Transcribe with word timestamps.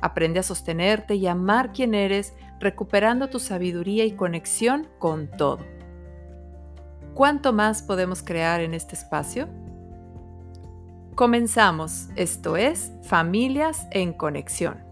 Aprende 0.00 0.40
a 0.40 0.42
sostenerte 0.42 1.14
y 1.14 1.26
amar 1.26 1.72
quien 1.72 1.94
eres, 1.94 2.34
recuperando 2.60 3.28
tu 3.28 3.38
sabiduría 3.38 4.04
y 4.04 4.12
conexión 4.12 4.88
con 4.98 5.30
todo. 5.30 5.58
¿Cuánto 7.14 7.52
más 7.52 7.82
podemos 7.82 8.22
crear 8.22 8.60
en 8.60 8.74
este 8.74 8.94
espacio? 8.94 9.48
Comenzamos, 11.14 12.08
esto 12.14 12.58
es 12.58 12.92
Familias 13.02 13.86
en 13.90 14.12
Conexión. 14.12 14.84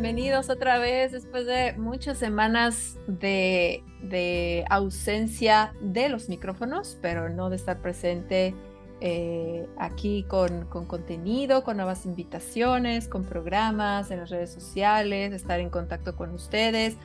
Bienvenidos 0.00 0.48
otra 0.48 0.78
vez 0.78 1.10
después 1.10 1.44
de 1.44 1.74
muchas 1.76 2.18
semanas 2.18 3.00
de, 3.08 4.64
ausencia 4.70 5.74
de 5.80 6.08
los 6.08 6.28
micrófonos, 6.28 6.96
pero 7.02 7.28
no 7.28 7.50
de 7.50 7.56
estar 7.56 7.82
presente 7.82 8.54
eh, 9.00 9.66
aquí 9.76 10.22
con, 10.28 10.66
con, 10.66 10.86
contenido, 10.86 11.64
con 11.64 11.78
nuevas 11.78 12.06
invitaciones, 12.06 13.08
con 13.08 13.24
programas 13.24 14.12
en 14.12 14.20
las 14.20 14.30
redes 14.30 14.52
sociales, 14.52 15.32
estar 15.32 15.58
en 15.58 15.68
contacto 15.68 16.14
con 16.14 16.32
ustedes 16.32 16.96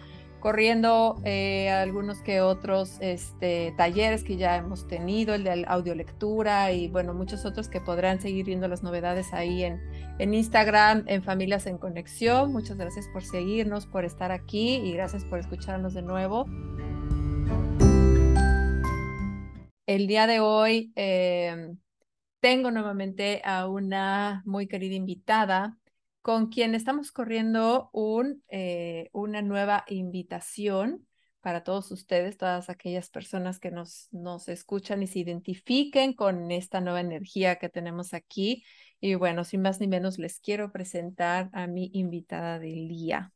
corriendo 0.44 1.22
eh, 1.24 1.70
algunos 1.70 2.22
que 2.22 2.42
otros 2.42 2.98
este, 3.00 3.74
talleres 3.78 4.26
que 4.26 4.36
ya 4.36 4.58
hemos 4.58 4.90
tenido, 4.90 5.34
el 5.36 5.46
de 5.46 5.64
audiolectura 5.66 6.74
y 6.74 6.90
bueno, 6.90 7.14
muchos 7.14 7.46
otros 7.46 7.70
que 7.70 7.80
podrán 7.80 8.20
seguir 8.20 8.46
viendo 8.46 8.68
las 8.68 8.84
novedades 8.84 9.32
ahí 9.32 9.64
en, 9.64 9.80
en 10.20 10.34
Instagram, 10.34 11.06
en 11.08 11.24
Familias 11.24 11.66
en 11.66 11.78
Conexión. 11.78 12.52
Muchas 12.52 12.76
gracias 12.76 13.08
por 13.14 13.24
seguirnos, 13.24 13.86
por 13.86 14.04
estar 14.04 14.34
aquí 14.34 14.76
y 14.84 14.92
gracias 14.92 15.24
por 15.24 15.40
escucharnos 15.40 15.94
de 15.94 16.02
nuevo. 16.02 16.46
El 19.86 20.08
día 20.08 20.28
de 20.28 20.42
hoy 20.42 20.92
em, 20.98 21.78
tengo 22.42 22.70
nuevamente 22.70 23.42
a 23.46 23.70
una 23.70 24.44
muy 24.46 24.68
querida 24.68 24.96
invitada 24.96 25.78
con 26.24 26.48
quien 26.48 26.74
estamos 26.74 27.12
corriendo 27.12 27.92
eh, 28.48 29.10
una 29.12 29.42
nueva 29.42 29.84
invitación 29.90 31.06
para 31.42 31.66
todos 31.66 31.92
ustedes, 31.92 32.38
todas 32.38 32.70
aquellas 32.70 33.10
personas 33.10 33.60
que 33.60 33.72
nos, 33.72 34.08
nos 34.14 34.48
escuchan 34.48 35.04
y 35.04 35.08
se 35.08 35.20
identifiquen 35.20 36.14
con 36.14 36.50
esta 36.50 36.80
nueva 36.80 37.02
energía 37.02 37.58
que 37.58 37.68
tenemos 37.68 38.14
aquí. 38.14 38.64
Y 39.02 39.16
bueno, 39.16 39.44
sin 39.44 39.62
más 39.62 39.82
ni 39.82 39.88
menos, 39.88 40.18
les 40.18 40.40
quiero 40.40 40.72
presentar 40.72 41.50
a 41.52 41.68
mi 41.68 41.92
invitada 41.94 42.58
del 42.58 42.88
día. 42.88 43.34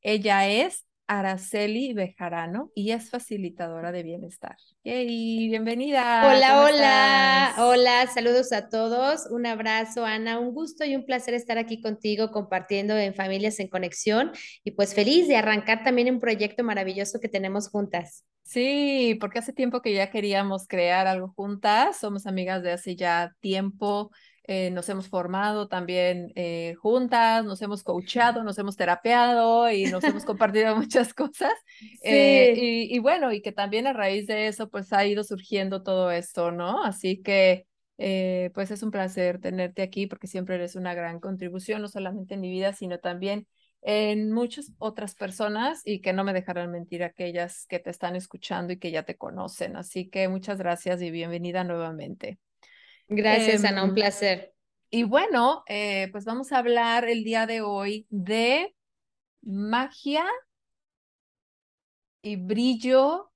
Ella 0.00 0.48
es 0.48 0.86
Araceli 1.08 1.94
Bejarano 1.94 2.70
y 2.74 2.92
es 2.92 3.10
facilitadora 3.10 3.92
de 3.92 4.02
bienestar. 4.02 4.56
¡Yay! 4.84 5.48
Bienvenida. 5.48 6.28
Hola, 6.28 6.62
hola, 6.62 7.54
hola, 7.58 8.06
saludos 8.08 8.52
a 8.52 8.68
todos. 8.68 9.26
Un 9.30 9.46
abrazo, 9.46 10.04
Ana. 10.04 10.38
Un 10.38 10.52
gusto 10.52 10.84
y 10.84 10.94
un 10.94 11.06
placer 11.06 11.32
estar 11.32 11.56
aquí 11.56 11.80
contigo 11.80 12.30
compartiendo 12.30 12.96
en 12.96 13.14
Familias 13.14 13.58
en 13.58 13.68
Conexión 13.68 14.32
y 14.62 14.72
pues 14.72 14.94
feliz 14.94 15.26
de 15.28 15.36
arrancar 15.36 15.82
también 15.82 16.12
un 16.12 16.20
proyecto 16.20 16.62
maravilloso 16.62 17.18
que 17.20 17.28
tenemos 17.28 17.70
juntas. 17.70 18.24
Sí, 18.42 19.16
porque 19.20 19.38
hace 19.38 19.52
tiempo 19.52 19.82
que 19.82 19.94
ya 19.94 20.10
queríamos 20.10 20.66
crear 20.68 21.06
algo 21.06 21.32
juntas. 21.34 21.98
Somos 21.98 22.26
amigas 22.26 22.62
de 22.62 22.72
hace 22.72 22.96
ya 22.96 23.34
tiempo. 23.40 24.10
Eh, 24.50 24.70
nos 24.70 24.88
hemos 24.88 25.08
formado 25.08 25.68
también 25.68 26.32
eh, 26.34 26.74
juntas, 26.80 27.44
nos 27.44 27.60
hemos 27.60 27.82
coachado, 27.82 28.42
nos 28.42 28.58
hemos 28.58 28.76
terapeado 28.76 29.70
y 29.70 29.84
nos 29.84 30.02
hemos 30.04 30.24
compartido 30.24 30.74
muchas 30.76 31.12
cosas. 31.12 31.52
Eh, 32.02 32.54
y, 32.56 32.96
y, 32.96 32.98
bueno, 32.98 33.30
y 33.30 33.42
que 33.42 33.52
también 33.52 33.86
a 33.86 33.92
raíz 33.92 34.26
de 34.26 34.46
eso 34.46 34.70
pues 34.70 34.90
ha 34.94 35.04
ido 35.04 35.22
surgiendo 35.22 35.82
todo 35.82 36.10
esto, 36.10 36.50
¿no? 36.50 36.82
Así 36.82 37.20
que 37.20 37.66
pues 38.54 38.70
es 38.70 38.82
un 38.82 38.90
placer 38.90 39.38
tenerte 39.38 39.82
aquí 39.82 40.06
porque 40.06 40.28
siempre 40.28 40.54
eres 40.54 40.76
una 40.76 40.94
gran 40.94 41.20
contribución, 41.20 41.82
no 41.82 41.88
solamente 41.88 42.34
en 42.34 42.40
mi 42.40 42.48
vida, 42.48 42.72
sino 42.72 43.00
también 43.00 43.46
en 43.82 44.32
muchas 44.32 44.72
otras 44.78 45.14
personas 45.14 45.82
y 45.84 46.00
que 46.00 46.14
no 46.14 46.24
me 46.24 46.32
dejarán 46.32 46.70
mentir 46.70 47.04
aquellas 47.04 47.66
que 47.66 47.80
te 47.80 47.90
están 47.90 48.16
escuchando 48.16 48.72
y 48.72 48.78
que 48.78 48.92
ya 48.92 49.02
te 49.02 49.18
conocen. 49.18 49.76
Así 49.76 50.08
que 50.08 50.26
muchas 50.28 50.56
gracias 50.56 51.02
y 51.02 51.10
bienvenida 51.10 51.64
nuevamente. 51.64 52.38
Gracias, 53.08 53.64
Ana, 53.64 53.84
un 53.84 53.90
em, 53.90 53.94
placer. 53.94 54.54
Y 54.90 55.02
bueno, 55.02 55.64
eh, 55.66 56.08
pues 56.12 56.24
vamos 56.24 56.52
a 56.52 56.58
hablar 56.58 57.08
el 57.08 57.24
día 57.24 57.46
de 57.46 57.60
hoy 57.60 58.06
de 58.10 58.74
magia 59.42 60.24
y 62.22 62.36
brillo 62.36 63.30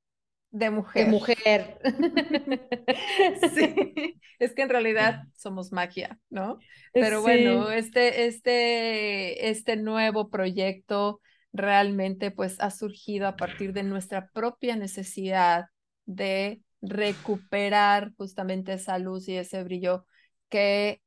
de 0.50 0.71
mujer. 0.71 1.06
De 1.06 1.11
mujer. 1.11 1.81
sí, 3.55 4.21
es 4.38 4.55
que 4.55 4.62
en 4.62 4.69
realidad 4.69 5.22
somos 5.37 5.72
magia, 5.72 6.19
¿no? 6.28 6.59
Pero 6.93 7.22
bueno, 7.22 7.71
este, 7.71 8.27
este, 8.27 9.49
este 9.49 9.77
nuevo 9.77 10.28
proyecto 10.28 11.21
realmente 11.53 12.31
pues 12.31 12.61
ha 12.61 12.71
surgido 12.71 13.27
a 13.27 13.37
partir 13.37 13.72
de 13.72 13.82
nuestra 13.82 14.28
propia 14.32 14.77
necesidad 14.77 15.66
de 16.05 16.61
recuperar 16.82 18.12
justamente 18.16 18.75
esa 18.75 18.98
luz 18.98 19.28
y 19.28 19.37
ese 19.37 19.62
brillo 19.62 20.04
que 20.48 21.00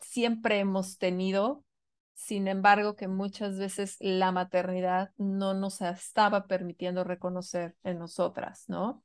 siempre 0.00 0.58
hemos 0.58 0.98
tenido, 0.98 1.64
sin 2.14 2.48
embargo 2.48 2.96
que 2.96 3.08
muchas 3.08 3.58
veces 3.58 3.96
la 4.00 4.32
maternidad 4.32 5.10
no 5.16 5.54
nos 5.54 5.80
estaba 5.80 6.46
permitiendo 6.46 7.04
reconocer 7.04 7.76
en 7.84 7.98
nosotras, 7.98 8.64
¿no? 8.68 9.04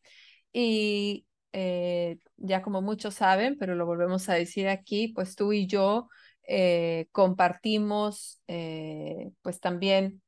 Y 0.51 1.27
eh, 1.53 2.17
ya 2.37 2.61
como 2.61 2.81
muchos 2.81 3.15
saben, 3.15 3.57
pero 3.57 3.75
lo 3.75 3.85
volvemos 3.85 4.27
a 4.29 4.33
decir 4.33 4.67
aquí, 4.67 5.09
pues 5.09 5.35
tú 5.35 5.53
y 5.53 5.67
yo 5.67 6.09
eh, 6.47 7.07
compartimos 7.11 8.41
eh, 8.47 9.31
pues 9.41 9.59
también 9.59 10.21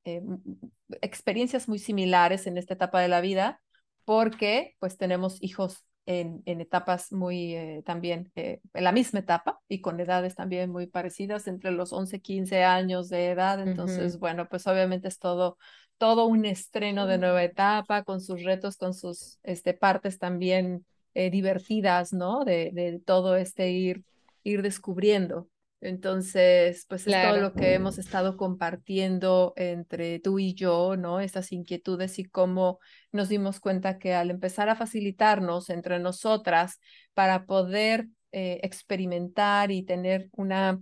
experiencias 1.01 1.67
muy 1.67 1.79
similares 1.79 2.45
en 2.45 2.57
esta 2.57 2.75
etapa 2.75 3.01
de 3.01 3.07
la 3.07 3.22
vida 3.22 3.62
porque 4.06 4.75
pues 4.80 4.97
tenemos 4.97 5.41
hijos 5.41 5.86
en, 6.06 6.41
en 6.46 6.62
etapas 6.62 7.12
muy 7.12 7.56
eh, 7.56 7.84
también, 7.86 8.31
eh, 8.36 8.59
en 8.74 8.84
la 8.84 8.91
misma 8.91 9.19
etapa 9.19 9.59
y 9.68 9.81
con 9.81 10.00
edades 10.00 10.36
también 10.36 10.69
muy 10.69 10.88
parecidas, 10.88 11.47
entre 11.47 11.72
los 11.72 11.94
11, 11.94 12.22
15 12.22 12.64
años 12.64 13.09
de 13.09 13.30
edad. 13.31 13.62
Entonces, 13.62 14.19
bueno, 14.19 14.47
pues 14.50 14.68
obviamente 14.68 15.08
es 15.08 15.19
todo, 15.19 15.58
todo 15.97 16.25
un 16.25 16.46
estreno 16.46 17.08
de 17.08 17.18
nueva 17.18 17.44
etapa, 17.44 18.03
con 18.03 18.22
sus 18.22 18.44
retos, 18.44 18.78
con 18.78 18.94
sus 18.94 19.40
este, 19.44 19.74
partes 19.74 20.20
también 20.20 20.85
eh, 21.14 21.30
divertidas, 21.31 22.12
¿no? 22.14 22.44
De, 22.44 22.72
de 22.74 23.00
todo 23.00 23.35
este 23.38 23.72
ir, 23.72 24.03
ir 24.44 24.62
descubriendo. 24.62 25.47
Entonces, 25.83 26.85
pues 26.88 27.05
es 27.05 27.21
todo 27.21 27.41
lo 27.41 27.53
que 27.53 27.73
hemos 27.73 27.97
estado 27.97 28.38
compartiendo 28.38 29.51
entre 29.57 30.19
tú 30.19 30.39
y 30.39 30.53
yo, 30.53 30.95
¿no? 30.95 31.19
Estas 31.19 31.51
inquietudes 31.51 32.19
y 32.19 32.23
cómo 32.23 32.79
nos 33.11 33.27
dimos 33.27 33.59
cuenta 33.59 33.99
que 33.99 34.13
al 34.13 34.31
empezar 34.31 34.69
a 34.69 34.78
facilitarnos 34.78 35.69
entre 35.69 35.99
nosotras 35.99 36.79
para 37.13 37.46
poder 37.46 38.08
eh, 38.31 38.61
experimentar 38.63 39.72
y 39.72 39.84
tener 39.84 40.29
una, 40.31 40.79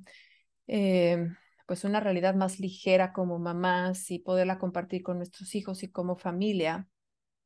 eh, 0.68 1.28
pues 1.66 1.84
una 1.84 2.00
realidad 2.00 2.36
más 2.36 2.60
ligera 2.60 3.12
como 3.12 3.40
mamás 3.40 4.12
y 4.12 4.20
poderla 4.20 4.60
compartir 4.60 5.02
con 5.02 5.18
nuestros 5.18 5.56
hijos 5.56 5.82
y 5.82 5.90
como 5.90 6.16
familia, 6.16 6.88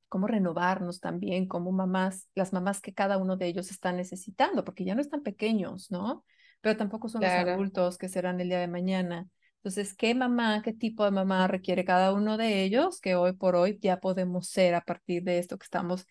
cómo 0.09 0.27
renovarnos 0.27 0.99
también 0.99 1.47
como 1.47 1.71
mamás, 1.71 2.27
las 2.35 2.51
mamás 2.51 2.81
que 2.81 2.93
cada 2.93 3.17
uno 3.17 3.37
de 3.37 3.47
ellos 3.47 3.71
está 3.71 3.93
necesitando, 3.93 4.65
porque 4.65 4.83
ya 4.83 4.93
no 4.93 4.99
están 4.99 5.23
pequeños, 5.23 5.89
¿no? 5.89 6.25
Pero 6.61 6.77
tampoco 6.77 7.09
son 7.09 7.23
los 7.23 7.37
adultos 7.37 7.97
que 7.97 8.09
serán 8.09 8.39
el 8.41 8.49
día 8.49 8.59
de 8.59 8.67
mañana. 8.67 9.27
Entonces, 9.57 9.95
¿qué 9.95 10.13
mamá, 10.13 10.61
qué 10.63 10.73
tipo 10.73 11.03
de 11.05 11.11
mamá 11.11 11.47
requiere 11.47 11.85
cada 11.85 12.13
uno 12.13 12.37
de 12.37 12.63
ellos 12.63 12.99
que 13.01 13.15
hoy 13.15 13.33
por 13.33 13.55
hoy 13.55 13.79
ya 13.81 13.99
podemos 13.99 14.49
ser 14.49 14.75
a 14.75 14.81
partir 14.81 15.23
de 15.23 15.39
esto 15.39 15.57
que 15.57 15.63
estamos 15.65 16.05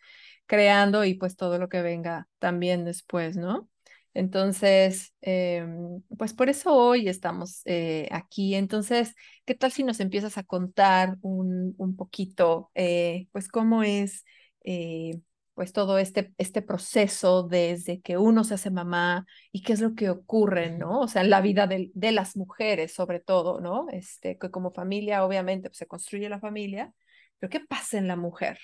creando 0.47 1.05
y 1.05 1.15
pues 1.15 1.37
todo 1.37 1.59
lo 1.59 1.69
que 1.69 1.83
venga 1.83 2.29
también 2.39 2.85
después, 2.85 3.37
¿no? 3.37 3.69
Entonces, 4.13 5.13
em, 5.21 6.03
pues 6.17 6.33
por 6.35 6.49
eso 6.49 6.73
hoy 6.75 7.09
estamos 7.09 7.63
eh, 7.65 8.09
aquí. 8.13 8.55
Entonces, 8.55 9.15
¿qué 9.45 9.55
tal 9.55 9.73
si 9.73 9.83
nos 9.83 10.01
empiezas 10.01 10.39
a 10.39 10.45
contar 10.45 11.17
un, 11.23 11.75
un 11.79 11.97
poquito, 11.97 12.71
eh, 12.75 13.29
pues 13.33 13.49
cómo 13.49 13.83
es 13.83 14.25
eh, 14.65 15.21
pues 15.55 15.73
todo 15.73 15.99
este, 15.99 16.33
este 16.39 16.63
proceso 16.63 17.45
desde 17.45 18.01
que 18.01 18.19
uno 18.19 18.45
se 18.45 18.55
hace 18.55 18.71
mamá 18.71 19.27
y 19.53 19.63
qué 19.63 19.73
es 19.73 19.81
lo 19.81 19.95
que 19.95 20.11
ocurre, 20.11 20.71
¿no? 20.77 21.01
O 21.01 21.09
sea, 21.09 21.23
en 21.23 21.31
la 21.31 21.41
vida 21.41 21.67
de, 21.67 21.91
de 21.95 22.13
las 22.13 22.37
mujeres 22.37 22.93
sobre 22.95 23.21
todo, 23.21 23.61
¿no? 23.61 23.87
Este, 23.91 24.39
que 24.39 24.51
como 24.51 24.73
familia 24.73 25.25
obviamente 25.25 25.71
pues, 25.71 25.79
se 25.79 25.87
construye 25.87 26.29
la 26.29 26.41
familia, 26.41 26.93
pero 27.39 27.51
¿qué 27.51 27.61
pasa 27.61 27.99
en 27.99 28.09
la 28.09 28.17
mujer? 28.17 28.59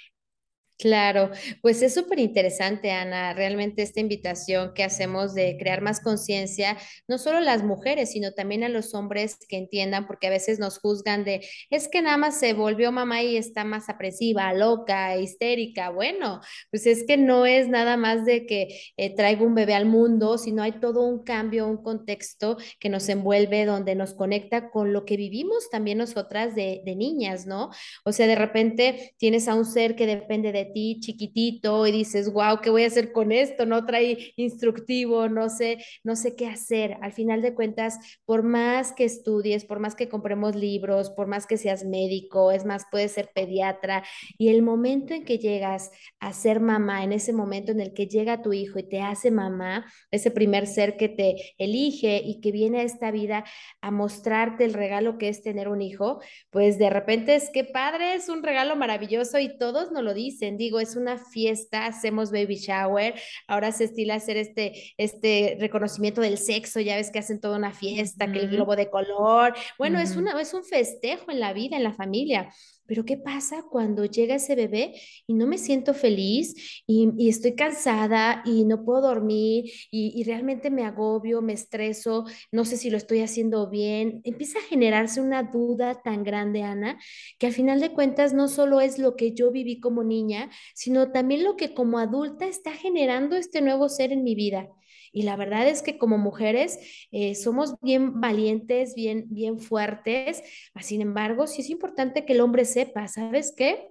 Claro, 0.80 1.30
pues 1.60 1.82
es 1.82 1.92
súper 1.92 2.18
interesante, 2.20 2.90
Ana, 2.90 3.34
realmente 3.34 3.82
esta 3.82 4.00
invitación 4.00 4.72
que 4.72 4.82
hacemos 4.82 5.34
de 5.34 5.58
crear 5.58 5.82
más 5.82 6.00
conciencia, 6.00 6.78
no 7.06 7.18
solo 7.18 7.36
a 7.36 7.42
las 7.42 7.62
mujeres, 7.62 8.12
sino 8.12 8.32
también 8.32 8.64
a 8.64 8.70
los 8.70 8.94
hombres 8.94 9.36
que 9.46 9.58
entiendan, 9.58 10.06
porque 10.06 10.28
a 10.28 10.30
veces 10.30 10.58
nos 10.58 10.78
juzgan 10.78 11.22
de, 11.24 11.46
es 11.68 11.88
que 11.88 12.00
nada 12.00 12.16
más 12.16 12.40
se 12.40 12.54
volvió 12.54 12.92
mamá 12.92 13.22
y 13.22 13.36
está 13.36 13.62
más 13.62 13.90
apresiva, 13.90 14.54
loca, 14.54 15.18
histérica. 15.18 15.90
Bueno, 15.90 16.40
pues 16.70 16.86
es 16.86 17.04
que 17.06 17.18
no 17.18 17.44
es 17.44 17.68
nada 17.68 17.98
más 17.98 18.24
de 18.24 18.46
que 18.46 18.80
eh, 18.96 19.14
traigo 19.14 19.44
un 19.44 19.54
bebé 19.54 19.74
al 19.74 19.84
mundo, 19.84 20.38
sino 20.38 20.62
hay 20.62 20.80
todo 20.80 21.02
un 21.02 21.24
cambio, 21.24 21.66
un 21.68 21.82
contexto 21.82 22.56
que 22.78 22.88
nos 22.88 23.06
envuelve, 23.10 23.66
donde 23.66 23.94
nos 23.94 24.14
conecta 24.14 24.70
con 24.70 24.94
lo 24.94 25.04
que 25.04 25.18
vivimos 25.18 25.68
también 25.68 25.98
nosotras 25.98 26.54
de, 26.54 26.80
de 26.86 26.96
niñas, 26.96 27.44
¿no? 27.44 27.68
O 28.06 28.12
sea, 28.12 28.26
de 28.26 28.36
repente 28.36 29.14
tienes 29.18 29.46
a 29.46 29.54
un 29.54 29.66
ser 29.66 29.94
que 29.94 30.06
depende 30.06 30.52
de 30.52 30.69
ti 30.72 30.98
chiquitito 31.00 31.86
y 31.86 31.92
dices, 31.92 32.32
wow, 32.32 32.60
¿qué 32.62 32.70
voy 32.70 32.84
a 32.84 32.86
hacer 32.86 33.12
con 33.12 33.32
esto? 33.32 33.66
No 33.66 33.84
trae 33.86 34.32
instructivo, 34.36 35.28
no 35.28 35.48
sé, 35.48 35.78
no 36.04 36.16
sé 36.16 36.36
qué 36.36 36.46
hacer. 36.46 36.96
Al 37.02 37.12
final 37.12 37.42
de 37.42 37.54
cuentas, 37.54 37.98
por 38.24 38.42
más 38.42 38.92
que 38.92 39.04
estudies, 39.04 39.64
por 39.64 39.80
más 39.80 39.94
que 39.94 40.08
compremos 40.08 40.54
libros, 40.54 41.10
por 41.10 41.26
más 41.26 41.46
que 41.46 41.56
seas 41.56 41.84
médico, 41.84 42.52
es 42.52 42.64
más, 42.64 42.84
puedes 42.90 43.12
ser 43.12 43.30
pediatra 43.34 44.02
y 44.38 44.48
el 44.48 44.62
momento 44.62 45.14
en 45.14 45.24
que 45.24 45.38
llegas 45.38 45.90
a 46.18 46.32
ser 46.32 46.60
mamá, 46.60 47.04
en 47.04 47.12
ese 47.12 47.32
momento 47.32 47.72
en 47.72 47.80
el 47.80 47.92
que 47.94 48.06
llega 48.06 48.42
tu 48.42 48.52
hijo 48.52 48.78
y 48.78 48.88
te 48.88 49.00
hace 49.00 49.30
mamá, 49.30 49.86
ese 50.10 50.30
primer 50.30 50.66
ser 50.66 50.96
que 50.96 51.08
te 51.08 51.36
elige 51.58 52.22
y 52.24 52.40
que 52.40 52.52
viene 52.52 52.80
a 52.80 52.82
esta 52.82 53.10
vida 53.10 53.44
a 53.80 53.90
mostrarte 53.90 54.64
el 54.64 54.74
regalo 54.74 55.18
que 55.18 55.28
es 55.28 55.42
tener 55.42 55.68
un 55.68 55.82
hijo, 55.82 56.20
pues 56.50 56.78
de 56.78 56.90
repente 56.90 57.34
es 57.34 57.50
que 57.50 57.64
padre, 57.64 58.14
es 58.14 58.28
un 58.28 58.42
regalo 58.42 58.76
maravilloso 58.76 59.38
y 59.38 59.56
todos 59.58 59.92
nos 59.92 60.02
lo 60.02 60.14
dicen 60.14 60.56
digo, 60.60 60.78
es 60.78 60.94
una 60.94 61.18
fiesta, 61.18 61.86
hacemos 61.86 62.30
baby 62.30 62.56
shower, 62.56 63.14
ahora 63.48 63.72
se 63.72 63.84
estila 63.84 64.14
hacer 64.14 64.36
este, 64.36 64.92
este 64.98 65.56
reconocimiento 65.58 66.20
del 66.20 66.38
sexo, 66.38 66.80
ya 66.80 66.96
ves 66.96 67.10
que 67.10 67.18
hacen 67.18 67.40
toda 67.40 67.56
una 67.56 67.72
fiesta, 67.72 68.30
que 68.30 68.40
el 68.40 68.48
globo 68.48 68.76
de 68.76 68.90
color, 68.90 69.54
bueno, 69.78 69.98
es, 69.98 70.16
una, 70.16 70.38
es 70.40 70.52
un 70.52 70.62
festejo 70.62 71.30
en 71.30 71.40
la 71.40 71.52
vida, 71.52 71.76
en 71.76 71.82
la 71.82 71.94
familia. 71.94 72.52
Pero 72.90 73.04
¿qué 73.04 73.16
pasa 73.16 73.62
cuando 73.70 74.04
llega 74.04 74.34
ese 74.34 74.56
bebé 74.56 74.94
y 75.28 75.34
no 75.34 75.46
me 75.46 75.58
siento 75.58 75.94
feliz 75.94 76.82
y, 76.88 77.28
estoy 77.28 77.54
cansada 77.54 78.42
y 78.44 78.64
no 78.64 78.84
puedo 78.84 79.02
dormir 79.02 79.70
y, 79.92 80.12
y, 80.20 80.24
realmente 80.24 80.70
me 80.70 80.82
agobio, 80.82 81.40
me 81.40 81.52
estreso, 81.52 82.24
no 82.50 82.64
sé 82.64 82.76
si 82.76 82.90
lo 82.90 82.96
estoy 82.96 83.20
haciendo 83.20 83.70
bien? 83.70 84.20
Empieza 84.24 84.58
a 84.58 84.62
generarse 84.62 85.20
una 85.20 85.44
duda 85.44 86.02
tan 86.02 86.24
grande, 86.24 86.64
Ana, 86.64 86.98
que 87.38 87.46
al 87.46 87.52
final 87.52 87.78
de 87.78 87.92
cuentas 87.92 88.34
no 88.34 88.48
solo 88.48 88.80
es 88.80 88.98
lo 88.98 89.14
que 89.14 89.34
yo 89.34 89.52
viví 89.52 89.78
como 89.78 90.02
niña, 90.02 90.50
sino 90.74 91.12
también 91.12 91.44
lo 91.44 91.56
que 91.56 91.74
como 91.74 92.00
adulta 92.00 92.48
está 92.48 92.72
generando 92.72 93.36
este 93.36 93.62
nuevo 93.62 93.88
ser 93.88 94.10
en 94.10 94.24
mi 94.24 94.34
vida. 94.34 94.68
Y 95.12 95.22
la 95.22 95.36
verdad 95.36 95.68
es 95.68 95.82
que 95.82 95.98
como 95.98 96.18
mujeres 96.18 96.78
eh, 97.10 97.34
somos 97.34 97.74
bien 97.82 98.20
valientes, 98.20 98.94
bien, 98.94 99.26
bien 99.28 99.58
fuertes. 99.58 100.42
Sin 100.80 101.00
embargo, 101.00 101.46
sí 101.46 101.62
es 101.62 101.70
importante 101.70 102.24
que 102.24 102.34
el 102.34 102.40
hombre 102.40 102.64
sepa, 102.64 103.08
¿sabes 103.08 103.52
qué? 103.56 103.90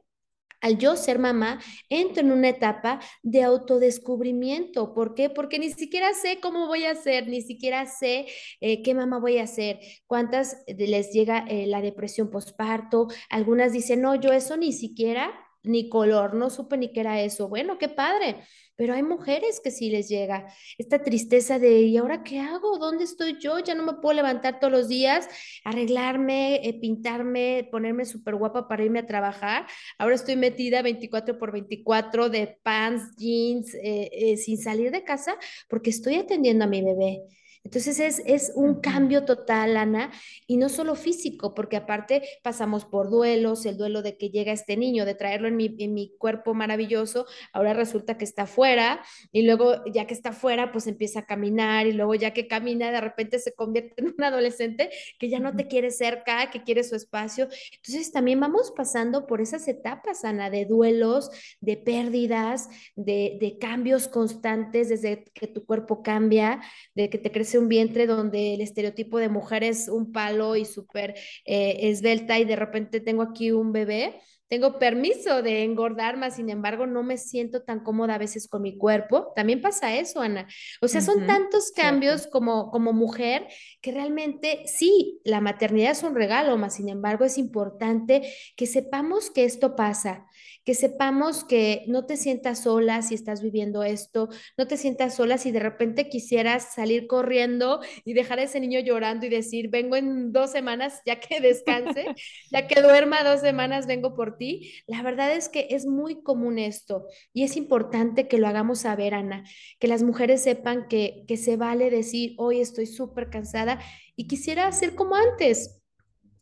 al 0.61 0.77
yo 0.77 0.95
ser 0.95 1.19
mamá, 1.19 1.61
entro 1.89 2.21
en 2.21 2.31
una 2.31 2.49
etapa 2.49 2.99
de 3.23 3.43
autodescubrimiento. 3.43 4.93
¿Por 4.93 5.15
qué? 5.15 5.29
Porque 5.29 5.59
ni 5.59 5.71
siquiera 5.71 6.13
sé 6.13 6.39
cómo 6.41 6.67
voy 6.67 6.85
a 6.85 6.95
ser, 6.95 7.27
ni 7.27 7.41
siquiera 7.41 7.85
sé 7.85 8.27
eh, 8.59 8.81
qué 8.83 8.93
mamá 8.93 9.19
voy 9.19 9.37
a 9.37 9.47
ser, 9.47 9.79
cuántas 10.07 10.63
les 10.67 11.11
llega 11.11 11.45
eh, 11.47 11.67
la 11.67 11.81
depresión 11.81 12.29
postparto. 12.29 13.07
Algunas 13.29 13.71
dicen, 13.71 14.01
no, 14.01 14.15
yo 14.15 14.33
eso 14.33 14.57
ni 14.57 14.73
siquiera, 14.73 15.31
ni 15.63 15.89
color, 15.89 16.33
no 16.33 16.49
supe 16.49 16.77
ni 16.77 16.91
qué 16.91 17.01
era 17.01 17.21
eso. 17.21 17.49
Bueno, 17.49 17.77
qué 17.77 17.89
padre 17.89 18.37
pero 18.79 18.93
hay 18.93 19.03
mujeres 19.03 19.59
que 19.61 19.71
sí 19.71 19.89
les 19.89 20.07
llega 20.07 20.47
esta 20.77 21.03
tristeza 21.03 21.59
de, 21.59 21.81
¿y 21.81 21.97
ahora 21.97 22.23
qué 22.23 22.39
hago? 22.39 22.77
¿Dónde 22.77 23.03
estoy 23.03 23.37
yo? 23.37 23.59
Ya 23.59 23.75
no 23.75 23.83
me 23.83 23.95
puedo 23.95 24.13
levantar 24.13 24.61
todos 24.61 24.71
los 24.71 24.87
días, 24.87 25.27
arreglarme, 25.65 26.65
eh, 26.65 26.79
pintarme, 26.79 27.67
ponerme 27.73 28.05
súper 28.05 28.35
guapa 28.35 28.69
para 28.69 28.85
irme 28.85 28.99
a 28.99 29.05
trabajar. 29.05 29.67
Ahora 29.97 30.15
estoy 30.15 30.37
metida 30.37 30.81
24 30.81 31.37
por 31.37 31.51
24 31.51 32.29
de 32.29 32.57
pants, 32.63 33.17
jeans, 33.17 33.75
eh, 33.75 34.09
eh, 34.13 34.37
sin 34.37 34.57
salir 34.57 34.91
de 34.91 35.03
casa 35.03 35.35
porque 35.67 35.89
estoy 35.89 36.15
atendiendo 36.15 36.63
a 36.63 36.67
mi 36.69 36.81
bebé. 36.81 37.23
Entonces 37.69 37.99
es, 37.99 38.23
es 38.25 38.51
un 38.55 38.81
cambio 38.81 39.25
total, 39.25 39.77
Ana, 39.77 40.11
y 40.47 40.57
no 40.57 40.69
solo 40.69 40.95
físico, 40.95 41.53
porque 41.53 41.77
aparte 41.77 42.23
pasamos 42.41 42.83
por 42.83 43.11
duelos, 43.11 43.63
el 43.67 43.77
duelo 43.77 44.01
de 44.01 44.17
que 44.17 44.31
llega 44.31 44.51
este 44.51 44.75
niño, 44.75 45.05
de 45.05 45.13
traerlo 45.13 45.47
en 45.47 45.55
mi, 45.55 45.75
en 45.77 45.93
mi 45.93 46.15
cuerpo 46.17 46.55
maravilloso, 46.55 47.27
ahora 47.53 47.75
resulta 47.75 48.17
que 48.17 48.25
está 48.25 48.47
fuera, 48.47 49.03
y 49.31 49.43
luego 49.43 49.85
ya 49.85 50.07
que 50.07 50.15
está 50.15 50.33
fuera, 50.33 50.71
pues 50.71 50.87
empieza 50.87 51.19
a 51.19 51.25
caminar, 51.27 51.85
y 51.85 51.91
luego 51.91 52.15
ya 52.15 52.33
que 52.33 52.47
camina, 52.47 52.91
de 52.91 53.01
repente 53.01 53.37
se 53.37 53.53
convierte 53.53 54.01
en 54.01 54.15
un 54.17 54.23
adolescente 54.23 54.89
que 55.19 55.29
ya 55.29 55.37
no 55.37 55.55
te 55.55 55.67
quiere 55.67 55.91
cerca, 55.91 56.49
que 56.49 56.63
quiere 56.63 56.83
su 56.83 56.95
espacio. 56.95 57.49
Entonces 57.75 58.11
también 58.11 58.39
vamos 58.39 58.73
pasando 58.75 59.27
por 59.27 59.41
esas 59.41 59.67
etapas, 59.67 60.25
Ana, 60.25 60.49
de 60.49 60.65
duelos, 60.65 61.29
de 61.61 61.77
pérdidas, 61.77 62.67
de, 62.95 63.37
de 63.39 63.59
cambios 63.59 64.07
constantes, 64.07 64.89
desde 64.89 65.23
que 65.35 65.45
tu 65.45 65.67
cuerpo 65.67 66.01
cambia, 66.01 66.61
de 66.95 67.11
que 67.11 67.19
te 67.19 67.31
crece 67.31 67.58
un 67.59 67.69
vientre 67.69 68.07
donde 68.07 68.55
el 68.55 68.61
estereotipo 68.61 69.19
de 69.19 69.29
mujer 69.29 69.63
es 69.63 69.87
un 69.87 70.11
palo 70.11 70.55
y 70.55 70.65
súper 70.65 71.15
eh, 71.45 71.77
esbelta 71.81 72.39
y 72.39 72.45
de 72.45 72.55
repente 72.55 72.99
tengo 72.99 73.21
aquí 73.21 73.51
un 73.51 73.71
bebé, 73.71 74.21
tengo 74.49 74.79
permiso 74.79 75.43
de 75.43 75.63
engordar, 75.63 76.17
más 76.17 76.37
sin 76.37 76.49
embargo 76.49 76.87
no 76.87 77.03
me 77.03 77.17
siento 77.17 77.61
tan 77.61 77.81
cómoda 77.81 78.15
a 78.15 78.17
veces 78.17 78.47
con 78.47 78.63
mi 78.63 78.75
cuerpo. 78.79 79.31
También 79.35 79.61
pasa 79.61 79.95
eso, 79.95 80.21
Ana. 80.21 80.47
O 80.81 80.87
sea, 80.87 81.01
son 81.01 81.27
tantos 81.27 81.71
cambios 81.71 82.25
como, 82.25 82.71
como 82.71 82.91
mujer 82.91 83.47
que 83.79 83.91
realmente 83.91 84.63
sí, 84.65 85.21
la 85.23 85.39
maternidad 85.39 85.91
es 85.91 86.01
un 86.01 86.15
regalo, 86.15 86.57
más 86.57 86.77
sin 86.77 86.89
embargo 86.89 87.25
es 87.25 87.37
importante 87.37 88.33
que 88.55 88.65
sepamos 88.65 89.29
que 89.29 89.43
esto 89.43 89.75
pasa, 89.75 90.25
que 90.63 90.73
sepamos 90.73 91.43
que 91.43 91.83
no 91.87 92.05
te 92.05 92.17
sientas 92.17 92.63
sola 92.63 93.01
si 93.01 93.15
estás 93.15 93.41
viviendo 93.41 93.83
esto, 93.83 94.29
no 94.57 94.67
te 94.67 94.77
sientas 94.77 95.15
sola 95.15 95.37
si 95.37 95.51
de 95.51 95.59
repente 95.59 96.09
quisieras 96.09 96.73
salir 96.73 97.07
corriendo 97.07 97.79
y 98.05 98.13
dejar 98.13 98.39
a 98.39 98.43
ese 98.43 98.59
niño 98.59 98.79
llorando 98.79 99.25
y 99.25 99.29
decir, 99.29 99.69
vengo 99.69 99.95
en 99.95 100.31
dos 100.31 100.51
semanas 100.51 101.01
ya 101.05 101.19
que 101.19 101.39
descanse, 101.39 102.05
ya 102.51 102.67
que 102.67 102.81
duerma 102.81 103.23
dos 103.23 103.41
semanas, 103.41 103.87
vengo 103.87 104.15
por 104.15 104.37
ti. 104.37 104.71
La 104.87 105.01
verdad 105.01 105.33
es 105.33 105.49
que 105.49 105.67
es 105.71 105.85
muy 105.85 106.21
común 106.21 106.59
esto 106.59 107.07
y 107.33 107.43
es 107.43 107.57
importante 107.57 108.27
que 108.27 108.37
lo 108.37 108.47
hagamos 108.47 108.79
saber, 108.79 109.13
Ana, 109.13 109.43
que 109.79 109.87
las 109.87 110.03
mujeres 110.03 110.43
sepan 110.43 110.87
que, 110.87 111.23
que 111.27 111.37
se 111.37 111.57
vale 111.57 111.89
decir, 111.89 112.35
hoy 112.37 112.61
estoy 112.61 112.85
súper 112.85 113.29
cansada 113.29 113.79
y 114.15 114.27
quisiera 114.27 114.67
hacer 114.67 114.95
como 114.95 115.15
antes 115.15 115.78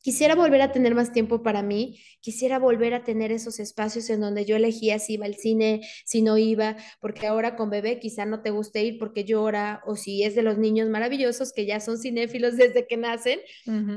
Quisiera 0.08 0.36
volver 0.36 0.62
a 0.62 0.72
tener 0.72 0.96
más 0.96 1.12
tiempo 1.12 1.44
para 1.44 1.62
mí, 1.62 2.00
quisiera 2.22 2.60
volver 2.60 2.94
a 2.94 3.04
tener 3.04 3.34
esos 3.34 3.60
espacios 3.60 4.10
en 4.10 4.22
donde 4.22 4.46
yo 4.46 4.56
elegía 4.56 5.00
si 5.00 5.16
iba 5.16 5.26
al 5.26 5.36
cine, 5.36 5.82
si 6.06 6.22
no 6.22 6.38
iba, 6.38 6.78
porque 7.02 7.28
ahora 7.28 7.58
con 7.58 7.70
bebé 7.70 8.00
quizá 8.00 8.24
no 8.24 8.42
te 8.42 8.52
guste 8.52 8.82
ir 8.84 9.00
porque 9.00 9.26
llora, 9.26 9.82
o 9.86 9.98
si 9.98 10.24
es 10.24 10.34
de 10.34 10.44
los 10.44 10.58
niños 10.58 10.88
maravillosos 10.88 11.52
que 11.52 11.66
ya 11.66 11.82
son 11.82 11.98
cinéfilos 11.98 12.56
desde 12.56 12.88
que 12.88 12.96
nacen, 12.96 13.42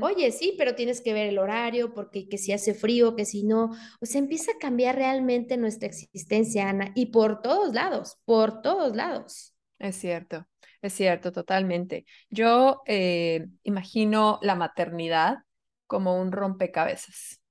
oye, 0.01 0.33
sí, 0.33 0.53
pero 0.57 0.75
tienes 0.75 0.99
que 0.99 1.13
ver 1.13 1.27
el 1.27 1.39
horario, 1.39 1.93
porque 1.93 2.27
que 2.27 2.37
si 2.37 2.51
hace 2.51 2.73
frío, 2.73 3.15
que 3.15 3.23
si 3.23 3.43
no, 3.43 3.69
o 4.01 4.05
sea, 4.05 4.19
empieza 4.19 4.51
a 4.51 4.59
cambiar 4.59 4.97
realmente 4.97 5.55
nuestra 5.55 5.87
existencia, 5.87 6.67
Ana, 6.67 6.91
y 6.93 7.05
por 7.05 7.41
todos 7.41 7.73
lados, 7.73 8.17
por 8.25 8.61
todos 8.61 8.97
lados. 8.97 9.55
Es 9.79 9.95
cierto, 9.95 10.45
es 10.81 10.91
cierto, 10.91 11.31
totalmente. 11.31 12.03
Yo 12.29 12.81
eh, 12.85 13.47
imagino 13.63 14.39
la 14.41 14.55
maternidad 14.55 15.37
como 15.91 16.21
un 16.21 16.31
rompecabezas. 16.31 17.41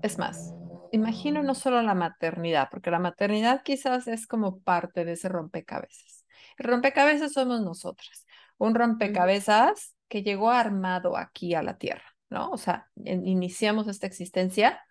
Es 0.00 0.16
más, 0.16 0.54
imagino 0.90 1.42
no 1.42 1.54
solo 1.54 1.82
la 1.82 1.92
maternidad, 1.92 2.68
porque 2.70 2.90
la 2.90 2.98
maternidad 2.98 3.62
quizás 3.62 4.08
es 4.08 4.26
como 4.26 4.60
parte 4.60 5.04
de 5.04 5.12
ese 5.12 5.28
rompecabezas. 5.28 6.24
El 6.56 6.64
rompecabezas 6.64 7.34
somos 7.34 7.60
nosotras, 7.60 8.26
un 8.56 8.74
rompecabezas 8.74 9.96
que 10.08 10.22
llegó 10.22 10.48
armado 10.50 11.14
aquí 11.18 11.54
a 11.54 11.62
la 11.62 11.76
Tierra, 11.76 12.16
¿no? 12.30 12.48
O 12.52 12.56
sea, 12.56 12.88
iniciamos 13.04 13.86
esta 13.86 14.06
existencia 14.06 14.82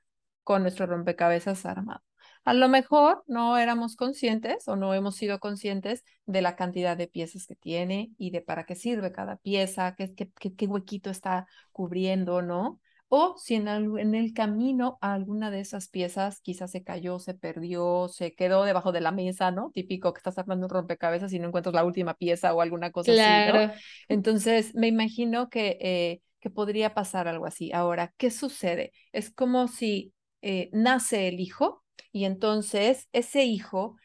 con 0.43 0.61
nuestro 0.61 0.85
rompecabezas 0.85 1.65
armado. 1.65 2.03
A 2.45 2.53
lo 2.53 2.69
mejor 2.69 3.23
no 3.25 3.57
éramos 3.57 3.95
conscientes 3.95 4.67
o 4.67 4.75
no 4.75 4.93
hemos 4.93 5.15
sido 5.15 5.39
conscientes 5.39 6.03
de 6.27 6.43
la 6.43 6.55
cantidad 6.55 6.95
de 6.95 7.07
piezas 7.07 7.47
que 7.47 7.55
tiene 7.55 8.11
y 8.19 8.29
de 8.29 8.41
para 8.41 8.67
qué 8.67 8.75
sirve 8.75 9.11
cada 9.11 9.37
pieza, 9.37 9.95
qué, 9.95 10.13
qué, 10.13 10.29
qué 10.55 10.67
huequito 10.67 11.09
está 11.09 11.47
cubriendo, 11.71 12.43
¿no? 12.43 12.79
O 13.09 13.35
si 13.37 13.55
en, 13.55 13.67
en 13.67 14.15
el 14.15 14.33
camino 14.33 14.97
alguna 15.01 15.51
de 15.51 15.59
esas 15.59 15.89
piezas 15.89 16.41
quizás 16.41 16.71
se 16.71 16.83
cayó, 16.83 17.19
se 17.19 17.33
perdió, 17.33 18.07
se 18.07 18.33
quedó 18.35 18.63
debajo 18.63 18.91
de 18.91 19.01
la 19.01 19.11
mesa, 19.11 19.51
¿no? 19.51 19.71
Típico 19.73 20.13
que 20.13 20.19
estás 20.19 20.37
armando 20.37 20.67
un 20.67 20.69
rompecabezas 20.71 21.33
y 21.33 21.39
no 21.39 21.47
encuentras 21.47 21.73
la 21.75 21.83
última 21.83 22.13
pieza 22.13 22.53
o 22.53 22.61
alguna 22.61 22.91
cosa 22.91 23.13
así, 23.13 23.41
¿no? 23.41 23.65
Entonces, 24.07 24.75
me 24.75 24.87
imagino 24.87 25.49
que, 25.49 25.77
eh, 25.81 26.21
que 26.39 26.49
podría 26.49 26.93
pasar 26.93 27.27
algo 27.27 27.45
así. 27.45 27.71
Ahora, 27.73 28.13
¿qué 28.17 28.31
sucede? 28.31 28.93
Es 29.11 29.31
como 29.31 29.67
si 29.67 30.13
eh, 30.41 30.69
nace 30.71 31.27
el 31.27 31.39
hijo 31.39 31.83
y 32.11 32.25
entonces 32.25 33.07
ese 33.11 33.43
hijo 33.43 33.97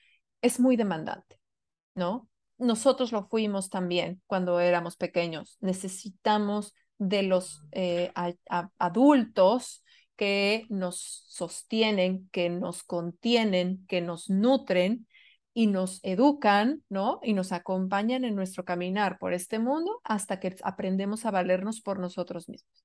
es 0.43 0.61
muy 0.61 0.77
demandante, 0.77 1.39
¿no? 1.95 2.29
Nosotros 2.59 3.13
lo 3.13 3.29
fuimos 3.29 3.69
también 3.71 4.23
cuando 4.27 4.61
éramos 4.61 4.97
pequeños. 4.97 5.59
Necesitamos 5.61 6.75
de 6.99 7.23
los 7.23 7.63
eh, 7.73 8.13
adultos 8.79 9.85
que 10.17 10.67
nos 10.69 11.25
sostienen, 11.29 12.29
que 12.31 12.51
nos 12.51 12.85
contienen, 12.85 13.85
que 13.89 14.01
nos 14.01 14.31
nutren 14.31 15.07
y 15.53 15.67
nos 15.69 16.01
educan, 16.03 16.83
¿no? 16.89 17.21
Y 17.23 17.33
nos 17.33 17.53
acompañan 17.53 18.25
en 18.25 18.35
nuestro 18.35 18.65
caminar 18.65 19.19
por 19.19 19.33
este 19.33 19.59
mundo 19.59 20.01
hasta 20.05 20.41
que 20.41 20.57
aprendemos 20.63 21.27
a 21.27 21.31
valernos 21.31 21.81
por 21.81 21.99
nosotros 21.99 22.49
mismos. 22.49 22.85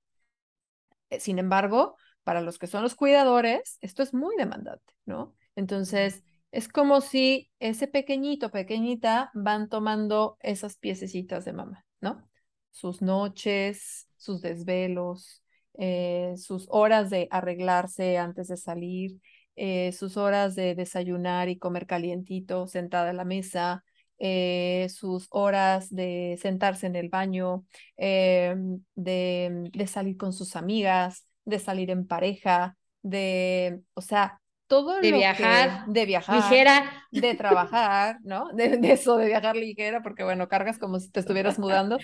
Eh, 1.09 1.19
sin 1.19 1.39
embargo, 1.39 1.95
para 2.23 2.41
los 2.41 2.59
que 2.59 2.67
son 2.67 2.83
los 2.83 2.95
cuidadores, 2.95 3.77
esto 3.81 4.03
es 4.03 4.13
muy 4.13 4.35
demandante, 4.37 4.93
¿no? 5.05 5.35
Entonces, 5.55 6.23
es 6.51 6.67
como 6.67 7.01
si 7.01 7.49
ese 7.59 7.87
pequeñito, 7.87 8.51
pequeñita 8.51 9.31
van 9.33 9.69
tomando 9.69 10.37
esas 10.41 10.77
piececitas 10.77 11.45
de 11.45 11.53
mamá, 11.53 11.85
¿no? 12.01 12.28
Sus 12.71 13.01
noches, 13.01 14.07
sus 14.17 14.41
desvelos, 14.41 15.43
eh, 15.77 16.33
sus 16.38 16.67
horas 16.69 17.09
de 17.09 17.27
arreglarse 17.31 18.17
antes 18.17 18.47
de 18.47 18.57
salir, 18.57 19.19
eh, 19.55 19.91
sus 19.91 20.17
horas 20.17 20.55
de 20.55 20.75
desayunar 20.75 21.49
y 21.49 21.57
comer 21.57 21.85
calientito 21.88 22.67
sentada 22.67 23.09
en 23.09 23.17
la 23.17 23.25
mesa, 23.25 23.83
eh, 24.19 24.88
sus 24.89 25.27
horas 25.31 25.93
de 25.93 26.38
sentarse 26.41 26.88
en 26.88 26.95
el 26.95 27.09
baño, 27.09 27.65
de, 27.97 29.69
de 29.73 29.88
salir 29.88 30.17
con 30.17 30.33
sus 30.33 30.55
amigas, 30.55 31.25
de 31.45 31.59
salir 31.59 31.89
en 31.91 32.07
pareja, 32.07 32.77
de, 33.01 33.81
o 33.93 34.01
sea, 34.01 34.38
todo 34.69 35.01
de 35.01 35.11
viajar, 35.11 35.88
de 35.88 36.05
viajar, 36.05 36.35
ligera, 36.35 37.03
de 37.11 37.33
trabajar, 37.33 38.19
¿no? 38.23 38.49
De, 38.53 38.77
de, 38.77 38.91
eso, 38.93 39.17
de 39.17 39.25
viajar 39.25 39.55
ligera, 39.55 40.01
porque 40.03 40.23
bueno, 40.23 40.47
cargas 40.47 40.77
como 40.77 40.99
si 40.99 41.09
te 41.09 41.19
estuvieras 41.19 41.57
mudando, 41.57 41.97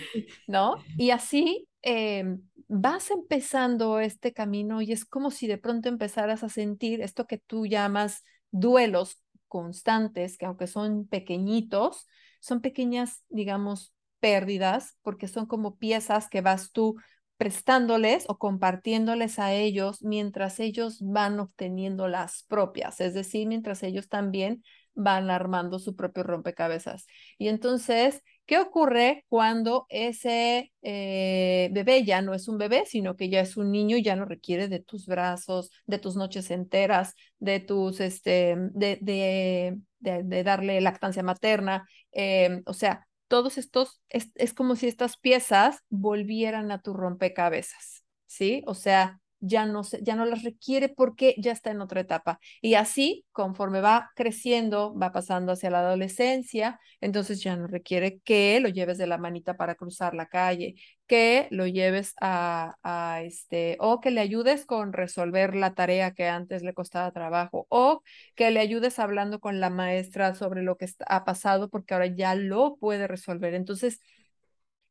¿no? 0.48 0.74
Y 0.98 1.10
así 1.10 1.68
eh, 1.82 2.24
vas 2.66 3.10
empezando 3.12 4.00
este 4.00 4.32
camino 4.32 4.82
y 4.82 4.90
es 4.90 5.04
como 5.04 5.30
si 5.30 5.46
de 5.46 5.58
pronto 5.58 5.88
empezaras 5.88 6.42
a 6.42 6.48
sentir 6.48 7.00
esto 7.00 7.28
que 7.28 7.38
tú 7.38 7.66
llamas 7.66 8.24
duelos 8.50 9.22
constantes, 9.46 10.36
que 10.36 10.46
aunque 10.46 10.66
son 10.66 11.06
pequeñitos, 11.06 12.06
son 12.40 12.60
pequeñas, 12.60 13.22
digamos, 13.28 13.94
pérdidas, 14.18 14.96
porque 15.02 15.28
son 15.28 15.46
como 15.46 15.76
piezas 15.76 16.28
que 16.28 16.40
vas 16.40 16.72
tú 16.72 16.96
prestándoles 17.36 18.24
o 18.28 18.38
compartiéndoles 18.38 19.38
a 19.38 19.52
ellos 19.52 20.02
mientras 20.02 20.60
ellos 20.60 20.98
van 21.00 21.38
obteniendo 21.40 22.08
las 22.08 22.44
propias, 22.44 23.00
es 23.00 23.14
decir, 23.14 23.46
mientras 23.46 23.82
ellos 23.82 24.08
también 24.08 24.62
van 24.96 25.30
armando 25.30 25.78
su 25.78 25.94
propio 25.94 26.22
rompecabezas. 26.22 27.06
Y 27.38 27.48
entonces, 27.48 28.22
¿qué 28.46 28.58
ocurre 28.58 29.24
cuando 29.28 29.86
ese 29.90 30.72
eh, 30.82 31.68
bebé 31.72 32.04
ya 32.04 32.22
no 32.22 32.32
es 32.34 32.48
un 32.48 32.58
bebé, 32.58 32.84
sino 32.86 33.14
que 33.14 33.28
ya 33.28 33.40
es 33.40 33.56
un 33.58 33.70
niño 33.70 33.98
y 33.98 34.02
ya 34.02 34.16
no 34.16 34.24
requiere 34.24 34.68
de 34.68 34.80
tus 34.80 35.06
brazos, 35.06 35.70
de 35.86 35.98
tus 35.98 36.16
noches 36.16 36.50
enteras, 36.50 37.14
de 37.38 37.60
tus, 37.60 38.00
este, 38.00 38.56
de, 38.72 38.98
de, 39.02 39.76
de, 40.00 40.44
darle 40.44 40.80
lactancia 40.80 41.22
materna? 41.22 41.86
Eh, 42.12 42.62
o 42.64 42.72
sea, 42.72 43.06
todos 43.28 43.58
estos, 43.58 44.00
es, 44.08 44.30
es 44.36 44.54
como 44.54 44.76
si 44.76 44.86
estas 44.88 45.16
piezas 45.16 45.82
volvieran 45.90 46.70
a 46.70 46.82
tu 46.82 46.94
rompecabezas, 46.94 48.04
¿sí? 48.26 48.62
O 48.66 48.74
sea, 48.74 49.20
ya 49.40 49.66
no, 49.66 49.84
se, 49.84 50.02
ya 50.02 50.16
no 50.16 50.24
las 50.24 50.42
requiere 50.42 50.88
porque 50.88 51.34
ya 51.38 51.52
está 51.52 51.70
en 51.70 51.80
otra 51.80 52.00
etapa. 52.00 52.38
Y 52.62 52.74
así, 52.74 53.24
conforme 53.32 53.80
va 53.80 54.10
creciendo, 54.16 54.94
va 54.96 55.12
pasando 55.12 55.52
hacia 55.52 55.70
la 55.70 55.80
adolescencia, 55.80 56.80
entonces 57.00 57.42
ya 57.42 57.56
no 57.56 57.66
requiere 57.66 58.18
que 58.20 58.60
lo 58.60 58.68
lleves 58.68 58.98
de 58.98 59.06
la 59.06 59.18
manita 59.18 59.56
para 59.56 59.74
cruzar 59.74 60.14
la 60.14 60.26
calle, 60.26 60.74
que 61.06 61.48
lo 61.50 61.66
lleves 61.66 62.14
a, 62.20 62.76
a 62.82 63.22
este, 63.22 63.76
o 63.80 64.00
que 64.00 64.10
le 64.10 64.20
ayudes 64.20 64.66
con 64.66 64.92
resolver 64.92 65.54
la 65.54 65.74
tarea 65.74 66.12
que 66.12 66.26
antes 66.28 66.62
le 66.62 66.74
costaba 66.74 67.12
trabajo, 67.12 67.66
o 67.68 68.02
que 68.34 68.50
le 68.50 68.60
ayudes 68.60 68.98
hablando 68.98 69.40
con 69.40 69.60
la 69.60 69.70
maestra 69.70 70.34
sobre 70.34 70.62
lo 70.62 70.76
que 70.76 70.86
ha 71.06 71.24
pasado 71.24 71.68
porque 71.68 71.94
ahora 71.94 72.06
ya 72.06 72.34
lo 72.34 72.76
puede 72.76 73.06
resolver. 73.06 73.54
Entonces, 73.54 74.00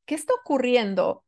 ¿qué 0.05 0.15
está 0.15 0.33
ocurriendo 0.33 1.23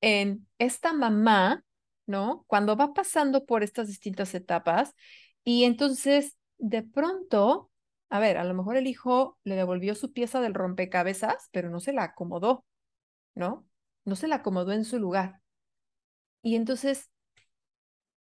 en 0.00 0.46
esta 0.58 0.92
mamá? 0.92 1.64
¿No? 2.10 2.44
Cuando 2.48 2.76
va 2.76 2.92
pasando 2.94 3.46
por 3.46 3.62
estas 3.62 3.86
distintas 3.88 4.34
etapas 4.34 4.94
y 5.44 5.64
entonces 5.64 6.36
de 6.58 6.82
pronto, 6.82 7.70
a 8.10 8.18
ver, 8.20 8.36
a 8.38 8.44
lo 8.44 8.54
mejor 8.54 8.76
el 8.76 8.86
hijo 8.88 9.38
le 9.44 9.54
devolvió 9.56 9.94
su 9.94 10.12
pieza 10.12 10.40
del 10.40 10.54
rompecabezas, 10.54 11.48
pero 11.52 11.70
no 11.70 11.80
se 11.80 11.92
la 11.92 12.04
acomodó, 12.04 12.64
¿no? 13.34 13.66
No 14.04 14.16
se 14.16 14.28
la 14.28 14.36
acomodó 14.36 14.72
en 14.72 14.84
su 14.84 14.98
lugar. 14.98 15.40
Y 16.42 16.56
entonces, 16.56 17.10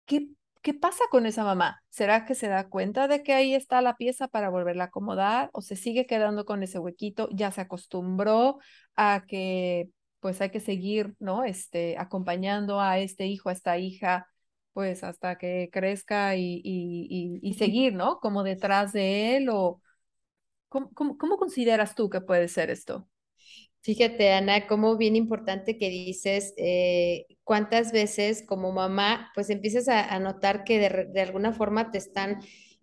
¿qué, 0.04 0.28
qué 0.62 0.74
pasa 0.74 1.04
con 1.10 1.26
esa 1.26 1.44
mamá? 1.44 1.82
¿Será 1.90 2.24
que 2.24 2.34
se 2.34 2.48
da 2.48 2.68
cuenta 2.68 3.08
de 3.08 3.22
que 3.22 3.32
ahí 3.34 3.54
está 3.54 3.80
la 3.82 3.96
pieza 3.96 4.28
para 4.28 4.50
volverla 4.50 4.84
a 4.84 4.86
acomodar 4.88 5.50
o 5.52 5.62
se 5.62 5.76
sigue 5.76 6.06
quedando 6.06 6.44
con 6.44 6.62
ese 6.62 6.78
huequito? 6.78 7.28
Ya 7.32 7.50
se 7.52 7.60
acostumbró 7.60 8.58
a 8.96 9.24
que 9.26 9.90
pues 10.26 10.40
hay 10.40 10.50
que 10.50 10.58
seguir, 10.58 11.14
¿no? 11.20 11.44
Este, 11.44 11.96
acompañando 11.98 12.80
a 12.80 12.98
este 12.98 13.26
hijo, 13.26 13.48
a 13.48 13.52
esta 13.52 13.78
hija, 13.78 14.26
pues 14.72 15.04
hasta 15.04 15.38
que 15.38 15.70
crezca 15.72 16.34
y, 16.34 16.60
y, 16.64 17.38
y, 17.40 17.54
seguir, 17.54 17.94
¿no? 17.94 18.18
Como 18.18 18.42
detrás 18.42 18.92
de 18.92 19.36
él 19.36 19.48
o... 19.50 19.80
¿Cómo, 20.68 20.90
cómo, 21.16 21.36
consideras 21.36 21.94
tú 21.94 22.10
que 22.10 22.20
puede 22.20 22.48
ser 22.48 22.70
esto? 22.70 23.08
Fíjate, 23.82 24.32
Ana, 24.32 24.66
cómo 24.66 24.96
bien 24.96 25.14
importante 25.14 25.78
que 25.78 25.90
dices, 25.90 26.54
eh, 26.56 27.26
cuántas 27.44 27.92
veces 27.92 28.44
como 28.44 28.72
mamá, 28.72 29.30
pues 29.32 29.48
empiezas 29.48 29.86
a, 29.86 30.12
a 30.12 30.18
notar 30.18 30.64
que 30.64 30.80
de, 30.80 31.04
de, 31.04 31.20
alguna 31.20 31.52
forma 31.52 31.92
te 31.92 31.98
están 31.98 32.40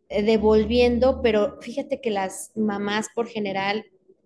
eh, 0.07 0.23
devolviendo, 0.23 1.21
pero 1.21 1.59
fíjate 1.59 1.99
que 1.99 2.09
las 2.09 2.53
mamás 2.55 3.07
por 3.13 3.27
general 3.27 3.83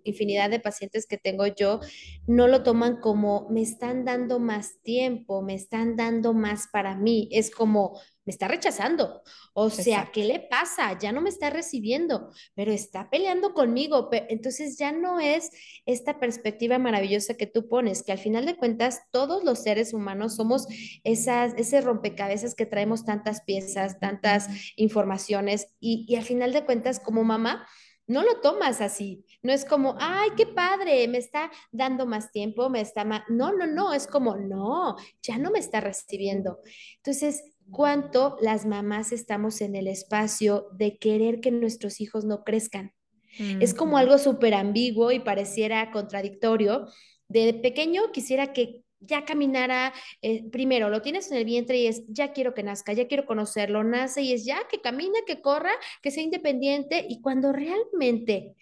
infinidad 0.09 0.49
de 0.49 0.59
pacientes 0.59 1.07
que 1.07 1.17
tengo 1.17 1.47
yo 1.47 1.79
no 2.27 2.47
lo 2.47 2.63
toman 2.63 2.97
como 2.97 3.47
me 3.49 3.61
están 3.61 4.05
dando 4.05 4.39
más 4.39 4.81
tiempo, 4.81 5.41
me 5.41 5.55
están 5.55 5.95
dando 5.95 6.33
más 6.33 6.67
para 6.71 6.95
mí. 6.95 7.29
Es 7.31 7.51
como 7.51 7.99
me 8.27 8.31
está 8.31 8.49
rechazando. 8.49 9.23
O 9.53 9.69
sea, 9.69 10.11
¿qué 10.11 10.25
le 10.25 10.41
pasa? 10.41 10.99
Ya 10.99 11.13
no 11.13 11.21
me 11.21 11.29
está 11.29 11.49
recibiendo, 11.49 12.29
pero 12.55 12.73
está 12.73 13.09
peleando 13.09 13.53
conmigo. 13.53 14.09
Entonces 14.11 14.77
ya 14.77 14.91
no 14.91 15.21
es 15.21 15.49
esta 15.85 16.19
perspectiva 16.19 16.77
maravillosa 16.77 17.35
que 17.35 17.47
tú 17.47 17.69
pones, 17.69 18.03
que 18.03 18.11
al 18.11 18.17
final 18.17 18.45
de 18.45 18.57
cuentas 18.57 18.99
todos 19.11 19.45
los 19.45 19.63
seres 19.63 19.93
humanos 19.93 20.35
somos 20.35 20.67
esas, 21.05 21.53
ese 21.55 21.79
rompecabezas 21.79 22.53
que 22.53 22.65
traemos 22.65 23.05
tantas 23.05 23.41
piezas, 23.43 23.97
tantas 24.01 24.49
informaciones 24.75 25.67
y, 25.79 26.05
y 26.09 26.17
al 26.17 26.23
final 26.23 26.51
de 26.51 26.65
cuentas 26.65 26.99
como 26.99 27.23
mamá 27.23 27.65
no 28.07 28.23
lo 28.23 28.41
tomas 28.41 28.81
así. 28.81 29.25
No 29.43 29.53
es 29.53 29.65
como, 29.65 29.95
ay, 29.99 30.31
qué 30.35 30.47
padre, 30.47 31.07
me 31.07 31.19
está 31.19 31.51
dando 31.71 32.05
más 32.05 32.31
tiempo, 32.31 32.69
me 32.69 32.81
está 32.81 33.05
más... 33.05 33.23
No, 33.29 33.53
no, 33.53 33.67
no, 33.67 33.93
es 33.93 34.07
como, 34.07 34.35
no, 34.35 34.95
ya 35.21 35.37
no 35.37 35.51
me 35.51 35.59
está 35.59 35.79
recibiendo. 35.79 36.59
Entonces, 36.97 37.43
¿cuánto 37.69 38.37
las 38.41 38.65
mamás 38.65 39.11
estamos 39.11 39.61
en 39.61 39.75
el 39.75 39.87
espacio 39.87 40.67
de 40.73 40.97
querer 40.97 41.39
que 41.39 41.51
nuestros 41.51 42.01
hijos 42.01 42.25
no 42.25 42.43
crezcan? 42.43 42.93
Es 43.59 43.75
como 43.75 43.99
algo 43.99 44.17
súper 44.17 44.55
ambiguo 44.55 45.11
y 45.11 45.19
pareciera 45.19 45.91
contradictorio. 45.91 46.87
De 47.27 47.53
pequeño 47.53 48.11
quisiera 48.11 48.51
que 48.51 48.83
ya 48.99 49.25
caminara, 49.25 49.93
eh, 50.21 50.49
primero 50.49 50.89
lo 50.89 51.01
tienes 51.01 51.29
en 51.31 51.37
el 51.37 51.45
vientre 51.45 51.77
y 51.77 51.87
es, 51.87 52.03
ya 52.07 52.33
quiero 52.33 52.53
que 52.53 52.63
nazca, 52.63 52.93
ya 52.93 53.07
quiero 53.07 53.25
conocerlo, 53.25 53.83
nace 53.83 54.21
y 54.21 54.33
es 54.33 54.45
ya 54.45 54.67
que 54.67 54.81
camine, 54.81 55.19
que 55.25 55.41
corra, 55.41 55.71
que 56.01 56.09
sea 56.09 56.23
independiente 56.23 57.05
y 57.07 57.21
cuando 57.21 57.51
realmente 57.51 58.55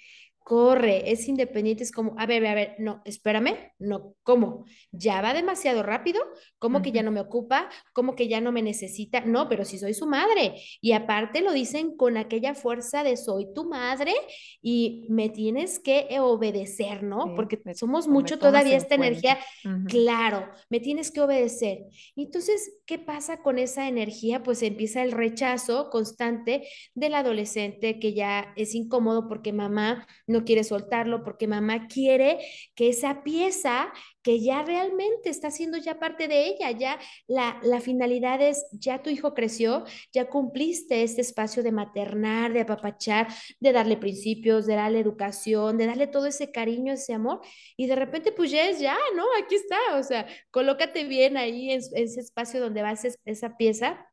corre, 0.45 1.11
es 1.11 1.27
independiente, 1.27 1.81
es 1.81 1.91
como, 1.91 2.13
a 2.19 2.27
ver, 2.27 2.45
a 2.45 2.53
ver, 2.53 2.75
no, 2.77 3.01
espérame, 3.03 3.73
no, 3.79 4.13
¿cómo? 4.21 4.65
¿Ya 4.91 5.19
va 5.19 5.33
demasiado 5.33 5.81
rápido? 5.81 6.21
¿Cómo 6.59 6.83
que 6.83 6.91
ya 6.91 7.01
no 7.01 7.11
me 7.11 7.19
ocupa? 7.19 7.67
¿Cómo 7.93 8.13
que 8.13 8.27
ya 8.27 8.41
no 8.41 8.51
me 8.51 8.61
necesita? 8.61 9.21
No, 9.21 9.49
pero 9.49 9.65
si 9.65 9.79
soy 9.79 9.95
su 9.95 10.05
madre. 10.05 10.61
Y 10.81 10.91
aparte 10.91 11.41
lo 11.41 11.51
dicen 11.51 11.97
con 11.97 12.15
aquella 12.15 12.53
fuerza 12.53 13.03
de 13.03 13.17
soy 13.17 13.47
tu 13.55 13.67
madre 13.67 14.13
y 14.61 15.07
me 15.09 15.29
tienes 15.29 15.79
que 15.79 16.07
obedecer, 16.19 17.01
¿no? 17.01 17.33
Porque 17.35 17.59
somos 17.73 18.07
mucho 18.07 18.37
todavía 18.37 18.77
esta 18.77 18.93
energía, 18.93 19.39
claro, 19.87 20.47
me 20.69 20.79
tienes 20.79 21.09
que 21.09 21.21
obedecer. 21.21 21.85
Entonces, 22.15 22.77
¿qué 22.85 22.99
pasa 22.99 23.41
con 23.41 23.57
esa 23.57 23.87
energía? 23.87 24.43
Pues 24.43 24.61
empieza 24.61 25.01
el 25.01 25.11
rechazo 25.11 25.89
constante 25.89 26.67
del 26.93 27.15
adolescente 27.15 27.97
que 27.99 28.13
ya 28.13 28.53
es 28.55 28.75
incómodo 28.75 29.27
porque 29.27 29.51
mamá 29.51 30.05
no 30.35 30.43
quiere 30.45 30.63
soltarlo 30.63 31.23
porque 31.23 31.47
mamá 31.47 31.87
quiere 31.87 32.39
que 32.75 32.89
esa 32.89 33.23
pieza 33.23 33.91
que 34.21 34.41
ya 34.41 34.63
realmente 34.63 35.29
está 35.29 35.51
siendo 35.51 35.77
ya 35.77 35.99
parte 35.99 36.27
de 36.27 36.47
ella, 36.47 36.71
ya 36.71 36.99
la, 37.27 37.59
la 37.63 37.79
finalidad 37.79 38.41
es, 38.41 38.65
ya 38.71 39.03
tu 39.03 39.09
hijo 39.11 39.33
creció, 39.33 39.85
ya 40.11 40.27
cumpliste 40.29 41.03
este 41.03 41.21
espacio 41.21 41.61
de 41.61 41.71
maternar, 41.71 42.51
de 42.51 42.61
apapachar, 42.61 43.27
de 43.59 43.71
darle 43.71 43.97
principios, 43.97 44.65
de 44.65 44.75
darle 44.75 44.99
educación, 44.99 45.77
de 45.77 45.85
darle 45.85 46.07
todo 46.07 46.25
ese 46.25 46.51
cariño, 46.51 46.93
ese 46.93 47.13
amor, 47.13 47.41
y 47.77 47.87
de 47.87 47.95
repente 47.95 48.31
pues 48.31 48.49
ya 48.51 48.67
es 48.67 48.79
ya, 48.79 48.97
¿no? 49.15 49.23
Aquí 49.43 49.55
está, 49.55 49.77
o 49.95 50.03
sea, 50.03 50.25
colócate 50.51 51.03
bien 51.05 51.37
ahí 51.37 51.71
en, 51.71 51.81
ese 51.93 52.19
espacio 52.19 52.59
donde 52.59 52.81
va 52.81 52.93
esa 53.25 53.57
pieza 53.57 54.05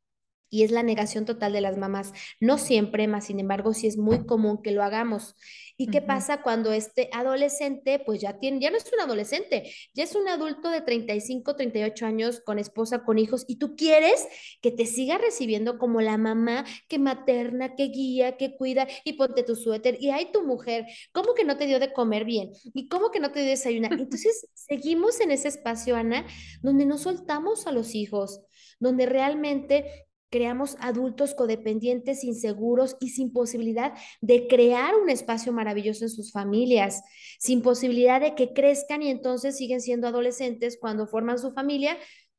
y 0.53 0.65
es 0.65 0.71
la 0.71 0.83
negación 0.83 1.25
total 1.25 1.55
de 1.55 1.63
las 1.63 1.79
mamás. 1.79 2.13
No 2.39 2.59
siempre, 2.59 3.09
más 3.09 3.25
sin 3.25 3.41
embargo, 3.41 3.73
sí 3.73 3.87
es 3.87 3.97
muy 3.97 4.27
común 4.27 4.61
que 4.63 4.71
lo 4.71 4.83
hagamos. 4.83 5.35
¿Y 5.79 5.87
qué 5.87 6.03
pasa 6.03 6.43
cuando 6.43 6.73
este 6.73 7.09
adolescente, 7.13 7.99
pues 8.05 8.21
ya 8.21 8.39
tiene, 8.39 8.61
ya 8.61 8.71
no 8.71 8.77
es 8.77 8.85
un 8.93 9.01
adolescente, 9.01 9.73
ya 9.95 10.05
es 10.05 10.15
un 10.15 10.29
adulto 10.29 10.69
de 10.69 10.83
35, 10.83 11.57
38 11.57 12.05
años 12.05 12.41
con 12.45 12.59
esposa, 12.59 13.03
con 13.03 13.19
hijos, 13.19 13.47
y 13.49 13.57
tú 13.57 13.75
quieres 13.77 14.29
que 14.61 14.71
te 14.71 14.85
siga 14.85 15.17
recibiendo 15.17 15.79
como 15.79 16.03
la 16.03 16.19
mamá 16.19 16.67
que 16.87 16.99
materna, 16.99 17.75
que 17.75 17.85
guía, 17.85 18.37
que 18.37 18.55
cuida, 18.55 18.87
y 19.05 19.15
ponte 19.15 19.43
tu 19.45 19.57
suéter, 19.57 19.97
y 20.01 20.11
hay 20.11 20.31
tu 20.33 20.43
mujer, 20.43 20.85
¿cómo 21.13 21.33
que 21.33 21.45
no 21.45 21.57
te 21.57 21.67
dio 21.67 21.81
de 21.81 21.95
comer 21.95 22.27
bien? 22.27 22.51
¿Y 22.75 22.89
cómo 22.89 23.11
que 23.11 23.21
no 23.21 23.33
te 23.33 23.39
dio 23.39 23.47
de 23.47 23.53
desayunar? 23.53 23.93
Entonces, 23.99 24.49
seguimos 24.53 25.19
en 25.21 25.31
ese 25.31 25.49
espacio, 25.49 25.97
Ana, 25.97 26.27
donde 26.61 26.85
no 26.85 26.99
soltamos 26.99 27.67
a 27.67 27.73
los 27.73 27.95
hijos, 27.95 28.43
donde 28.79 29.07
realmente 29.07 30.07
creamos 30.33 30.77
adultos 30.81 31.35
codependientes, 31.35 32.25
inseguros 32.25 32.97
y 33.01 33.11
sin 33.11 33.35
posibilidad 33.35 33.93
de 34.23 34.49
crear 34.49 34.97
un 34.97 35.11
espacio 35.11 35.53
maravilloso 35.53 36.07
en 36.07 36.11
sus 36.11 36.33
familias, 36.33 37.03
sin 37.39 37.61
posibilidad 37.61 38.19
de 38.19 38.35
que 38.35 38.55
crezcan 38.55 39.03
y 39.03 39.11
entonces 39.11 39.59
siguen 39.59 39.83
siendo 39.83 40.09
adolescentes 40.09 40.79
cuando 40.81 41.07
forman 41.07 41.39
su 41.39 41.53
familia. 41.53 41.99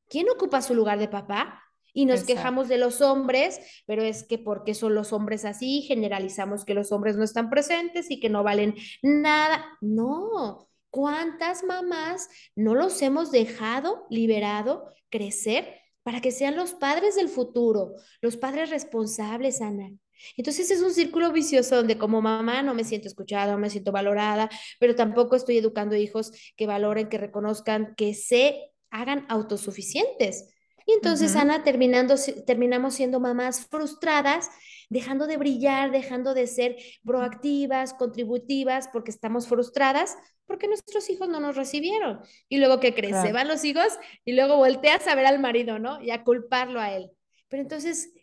¿Quién 0.10 0.28
ocupa 0.30 0.64
su 0.64 0.74
lugar 0.74 0.98
de 0.98 1.08
papá? 1.08 1.62
Y 1.94 2.06
nos 2.06 2.24
quejamos 2.24 2.68
de 2.68 2.80
los 2.80 3.02
hombres, 3.02 3.60
pero 3.86 4.02
es 4.02 4.24
que 4.24 4.40
porque 4.40 4.74
son 4.74 4.96
los 4.96 5.14
hombres 5.14 5.46
así, 5.46 5.84
generalizamos 5.84 6.66
que 6.66 6.74
los 6.74 6.92
hombres 6.92 7.16
no 7.16 7.24
están 7.24 7.52
presentes 7.52 8.10
y 8.10 8.20
que 8.20 8.30
no 8.30 8.42
valen 8.42 8.74
nada. 9.04 9.64
No, 9.80 10.68
¿cuántas 10.90 11.64
mamás 11.64 12.28
no 12.56 12.74
los 12.74 13.00
hemos 13.04 13.30
dejado 13.30 14.08
liberado 14.10 14.92
crecer 15.12 15.83
para 16.04 16.22
que 16.22 16.32
sean 16.32 16.56
los 16.56 16.74
padres 16.74 17.16
del 17.16 17.30
futuro, 17.30 17.96
los 18.22 18.38
padres 18.38 18.70
responsables, 18.70 19.62
Ana. 19.62 19.92
Entonces 20.38 20.72
es 20.72 20.82
un 20.82 20.94
círculo 20.94 21.32
vicioso 21.32 21.76
donde 21.76 21.98
como 21.98 22.22
mamá 22.22 22.62
no 22.62 22.74
me 22.74 22.84
siento 22.84 23.08
escuchada, 23.08 23.54
no 23.54 23.60
me 23.60 23.70
siento 23.70 23.92
valorada, 23.92 24.50
pero 24.80 24.96
tampoco 24.96 25.36
estoy 25.36 25.58
educando 25.58 25.96
hijos 25.96 26.32
que 26.56 26.68
valoren, 26.68 27.10
que 27.10 27.18
reconozcan, 27.18 27.94
que 27.96 28.14
se 28.14 28.72
hagan 28.90 29.26
autosuficientes. 29.30 30.50
Y 30.86 30.94
entonces, 30.94 31.36
Ana, 31.36 31.64
terminando, 31.64 32.16
terminamos 32.46 32.96
siendo 32.96 33.20
mamás 33.20 33.68
frustradas, 33.68 34.50
dejando 34.94 35.26
de 35.28 35.38
brillar, 35.38 35.92
dejando 35.92 36.34
de 36.34 36.46
ser 36.48 36.78
proactivas, 37.04 37.94
contributivas, 37.94 38.88
porque 38.94 39.12
estamos 39.12 39.48
frustradas, 39.48 40.16
porque 40.46 40.68
nuestros 40.68 41.10
hijos 41.10 41.28
no 41.28 41.40
nos 41.40 41.56
recibieron. 41.56 42.22
Y 42.48 42.58
luego, 42.58 42.80
¿qué 42.80 42.94
crees? 42.94 43.20
Se 43.22 43.34
van 43.34 43.48
los 43.48 43.66
hijos 43.66 43.88
y 44.24 44.34
luego 44.34 44.56
volteas 44.58 45.08
a 45.08 45.16
ver 45.16 45.26
al 45.26 45.40
marido, 45.40 45.80
¿no? 45.80 46.02
Y 46.02 46.12
a 46.12 46.24
culparlo 46.24 46.80
a 46.80 46.94
él. 46.94 47.10
Pero 47.50 47.64
entonces, 47.64 48.14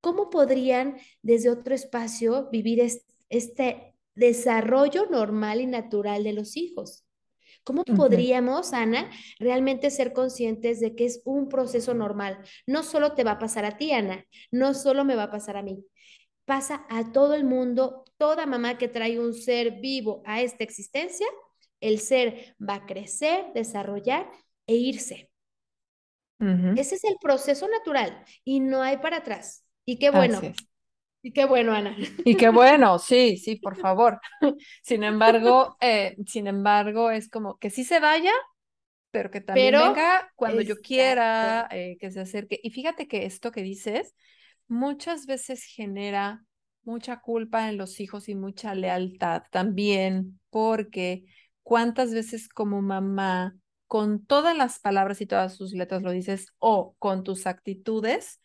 ¿cómo 0.00 0.28
podrían 0.28 0.98
desde 1.22 1.50
otro 1.50 1.74
espacio 1.74 2.50
vivir 2.50 2.82
este 3.30 3.94
desarrollo 4.14 5.06
normal 5.06 5.62
y 5.62 5.66
natural 5.66 6.22
de 6.22 6.34
los 6.34 6.56
hijos? 6.56 7.04
¿Cómo 7.70 7.84
podríamos, 7.84 8.72
Ana, 8.72 9.08
realmente 9.38 9.92
ser 9.92 10.12
conscientes 10.12 10.80
de 10.80 10.96
que 10.96 11.04
es 11.04 11.22
un 11.24 11.48
proceso 11.48 11.94
normal? 11.94 12.40
No 12.66 12.82
solo 12.82 13.12
te 13.14 13.22
va 13.22 13.30
a 13.30 13.38
pasar 13.38 13.64
a 13.64 13.76
ti, 13.76 13.92
Ana, 13.92 14.26
no 14.50 14.74
solo 14.74 15.04
me 15.04 15.14
va 15.14 15.22
a 15.22 15.30
pasar 15.30 15.56
a 15.56 15.62
mí. 15.62 15.86
Pasa 16.46 16.84
a 16.88 17.12
todo 17.12 17.34
el 17.34 17.44
mundo, 17.44 18.02
toda 18.16 18.44
mamá 18.44 18.76
que 18.76 18.88
trae 18.88 19.20
un 19.20 19.34
ser 19.34 19.80
vivo 19.80 20.20
a 20.26 20.40
esta 20.40 20.64
existencia, 20.64 21.28
el 21.78 22.00
ser 22.00 22.56
va 22.60 22.74
a 22.74 22.86
crecer, 22.86 23.52
desarrollar 23.54 24.28
e 24.66 24.74
irse. 24.74 25.30
Ese 26.76 26.96
es 26.96 27.04
el 27.04 27.18
proceso 27.20 27.68
natural 27.68 28.24
y 28.42 28.58
no 28.58 28.82
hay 28.82 28.96
para 28.96 29.18
atrás. 29.18 29.64
Y 29.84 30.00
qué 30.00 30.10
bueno. 30.10 30.40
Y 31.22 31.32
qué 31.32 31.44
bueno, 31.44 31.72
Ana. 31.72 31.96
Y 32.24 32.36
qué 32.36 32.48
bueno, 32.48 32.98
sí, 32.98 33.36
sí, 33.36 33.56
por 33.56 33.76
favor. 33.76 34.20
Sin 34.82 35.04
embargo, 35.04 35.76
eh, 35.80 36.16
sin 36.26 36.46
embargo, 36.46 37.10
es 37.10 37.28
como 37.28 37.58
que 37.58 37.70
sí 37.70 37.84
se 37.84 38.00
vaya, 38.00 38.32
pero 39.10 39.30
que 39.30 39.40
también 39.40 39.72
venga 39.72 40.30
cuando 40.36 40.62
yo 40.62 40.76
quiera, 40.76 41.68
eh, 41.70 41.96
que 42.00 42.10
se 42.10 42.20
acerque. 42.20 42.58
Y 42.62 42.70
fíjate 42.70 43.08
que 43.08 43.26
esto 43.26 43.50
que 43.52 43.62
dices 43.62 44.14
muchas 44.68 45.26
veces 45.26 45.64
genera 45.64 46.44
mucha 46.84 47.20
culpa 47.20 47.68
en 47.68 47.76
los 47.76 48.00
hijos 48.00 48.28
y 48.28 48.34
mucha 48.34 48.74
lealtad 48.74 49.42
también, 49.50 50.40
porque 50.50 51.24
cuántas 51.62 52.14
veces 52.14 52.48
como 52.48 52.80
mamá, 52.80 53.56
con 53.86 54.24
todas 54.24 54.56
las 54.56 54.78
palabras 54.78 55.20
y 55.20 55.26
todas 55.26 55.56
sus 55.56 55.72
letras 55.72 56.02
lo 56.02 56.12
dices, 56.12 56.46
o 56.58 56.94
con 56.98 57.24
tus 57.24 57.46
actitudes, 57.46 58.40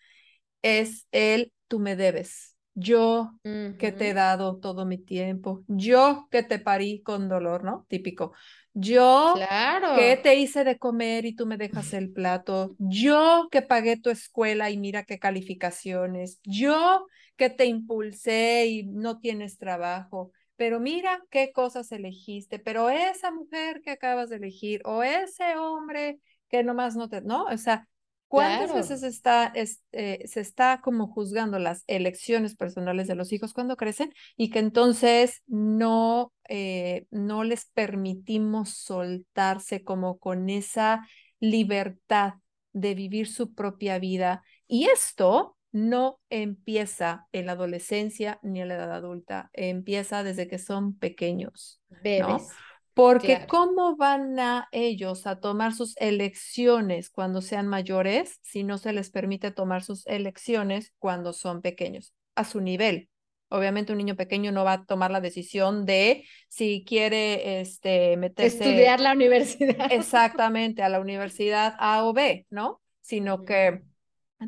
es 0.64 1.08
el 1.12 1.54
tú 1.68 1.80
me 1.80 1.96
debes. 1.96 2.55
Yo 2.76 3.32
que 3.80 3.92
te 3.92 4.10
he 4.10 4.14
dado 4.14 4.58
todo 4.58 4.86
mi 4.86 4.98
tiempo, 4.98 5.64
yo 5.68 6.28
que 6.30 6.44
te 6.44 6.60
parí 6.60 7.02
con 7.02 7.30
dolor, 7.30 7.64
¿no? 7.64 7.86
Típico. 7.88 8.34
Yo 8.74 9.34
claro. 9.36 9.96
que 9.96 10.18
te 10.18 10.36
hice 10.36 10.66
de 10.66 10.78
comer 10.78 11.26
y 11.26 11.36
tú 11.36 11.46
me 11.46 11.58
dejas 11.58 11.94
el 11.94 12.12
plato. 12.12 12.76
Yo 12.78 13.48
que 13.50 13.62
pagué 13.62 13.98
tu 13.98 14.10
escuela 14.10 14.70
y 14.70 14.78
mira 14.78 15.04
qué 15.04 15.18
calificaciones. 15.18 16.42
Yo 16.44 17.08
que 17.38 17.50
te 17.50 17.66
impulsé 17.66 18.68
y 18.68 18.84
no 18.84 19.20
tienes 19.20 19.58
trabajo 19.58 20.32
pero 20.58 20.80
mira 20.80 21.22
qué 21.30 21.52
cosas 21.52 21.92
elegiste, 21.92 22.60
pero 22.60 22.90
esa 22.90 23.32
mujer 23.32 23.82
que 23.82 23.92
acabas 23.92 24.30
de 24.30 24.38
elegir 24.38 24.82
o 24.86 25.04
ese 25.04 25.58
hombre 25.58 26.20
que 26.50 26.64
nomás 26.64 26.96
no 26.96 27.10
te, 27.10 27.22
¿no? 27.22 27.44
O 27.46 27.58
sea, 27.58 27.88
¿cuántas 28.36 28.74
veces 28.74 29.04
está, 29.04 29.52
eh, 29.56 30.28
se 30.28 30.39
está 30.39 30.82
como 30.82 31.08
juzgando 31.08 31.60
las 31.60 31.84
elecciones 31.88 32.56
personales 32.56 33.08
de 33.08 33.15
los 33.15 33.32
hijos 33.32 33.54
cuando 33.54 33.78
crecen 33.78 34.13
y 34.36 34.50
que 34.50 34.60
entonces 34.60 35.43
no, 35.48 36.34
eh, 36.50 37.06
no 37.12 37.43
les 37.43 37.65
permitimos 37.65 38.69
soltarse 38.69 39.84
como 39.84 40.17
con 40.19 40.50
esa 40.50 41.08
libertad 41.39 42.36
de 42.74 42.95
vivir 42.95 43.28
su 43.28 43.54
propia 43.54 44.00
vida? 44.00 44.43
Y 44.67 44.86
esto 44.86 45.58
no 45.71 46.19
empieza 46.30 47.28
en 47.34 47.48
la 47.48 47.52
adolescencia 47.52 48.39
ni 48.41 48.62
en 48.62 48.69
la 48.69 48.76
edad 48.76 48.93
adulta, 48.93 49.50
empieza 49.54 50.24
desde 50.24 50.48
que 50.48 50.58
son 50.58 50.98
pequeños. 50.98 51.82
Bebés. 52.02 52.48
Porque 52.95 53.45
¿cómo 53.47 53.97
van 53.97 54.39
a 54.39 54.69
ellos 54.71 55.27
a 55.27 55.41
tomar 55.41 55.73
sus 55.73 55.97
elecciones 55.97 57.10
cuando 57.10 57.41
sean 57.41 57.67
mayores 57.67 58.39
si 58.41 58.63
no 58.63 58.77
se 58.77 58.93
les 58.93 59.10
permite 59.10 59.51
tomar 59.51 59.84
sus 59.84 60.08
elecciones 60.08 60.93
cuando 60.97 61.34
son 61.34 61.62
pequeños? 61.62 62.13
A 62.36 62.45
su 62.45 62.62
nivel. 62.62 63.10
Obviamente 63.49 63.91
un 63.91 63.97
niño 63.97 64.15
pequeño 64.15 64.53
no 64.53 64.63
va 64.63 64.73
a 64.73 64.86
tomar 64.86 65.12
la 65.12 65.19
decisión 65.19 65.86
de 65.86 66.23
si 66.47 66.86
quiere 66.88 67.60
este, 67.60 68.15
meterse... 68.15 68.63
Estudiar 68.63 69.01
la 69.01 69.12
universidad. 69.12 69.88
Exactamente, 69.91 70.81
a 70.81 70.89
la 70.89 71.01
universidad 71.01 71.75
A 71.77 72.05
o 72.05 72.13
B, 72.13 72.47
¿no? 72.49 72.81
Sino 73.01 73.43
que 73.43 73.84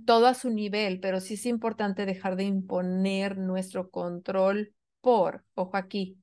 todo 0.05 0.25
a 0.25 0.33
su 0.33 0.49
nivel, 0.49 1.01
pero 1.01 1.19
sí 1.19 1.33
es 1.33 1.45
importante 1.45 2.05
dejar 2.05 2.37
de 2.37 2.45
imponer 2.45 3.37
nuestro 3.37 3.89
control 3.89 4.73
por, 5.01 5.43
ojo 5.53 5.75
aquí, 5.75 6.17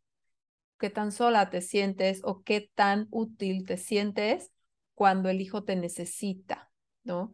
qué 0.78 0.90
tan 0.90 1.12
sola 1.12 1.50
te 1.50 1.60
sientes 1.60 2.20
o 2.24 2.42
qué 2.42 2.70
tan 2.74 3.08
útil 3.10 3.64
te 3.64 3.76
sientes 3.76 4.52
cuando 4.94 5.28
el 5.28 5.40
hijo 5.40 5.64
te 5.64 5.76
necesita, 5.76 6.70
¿no? 7.02 7.32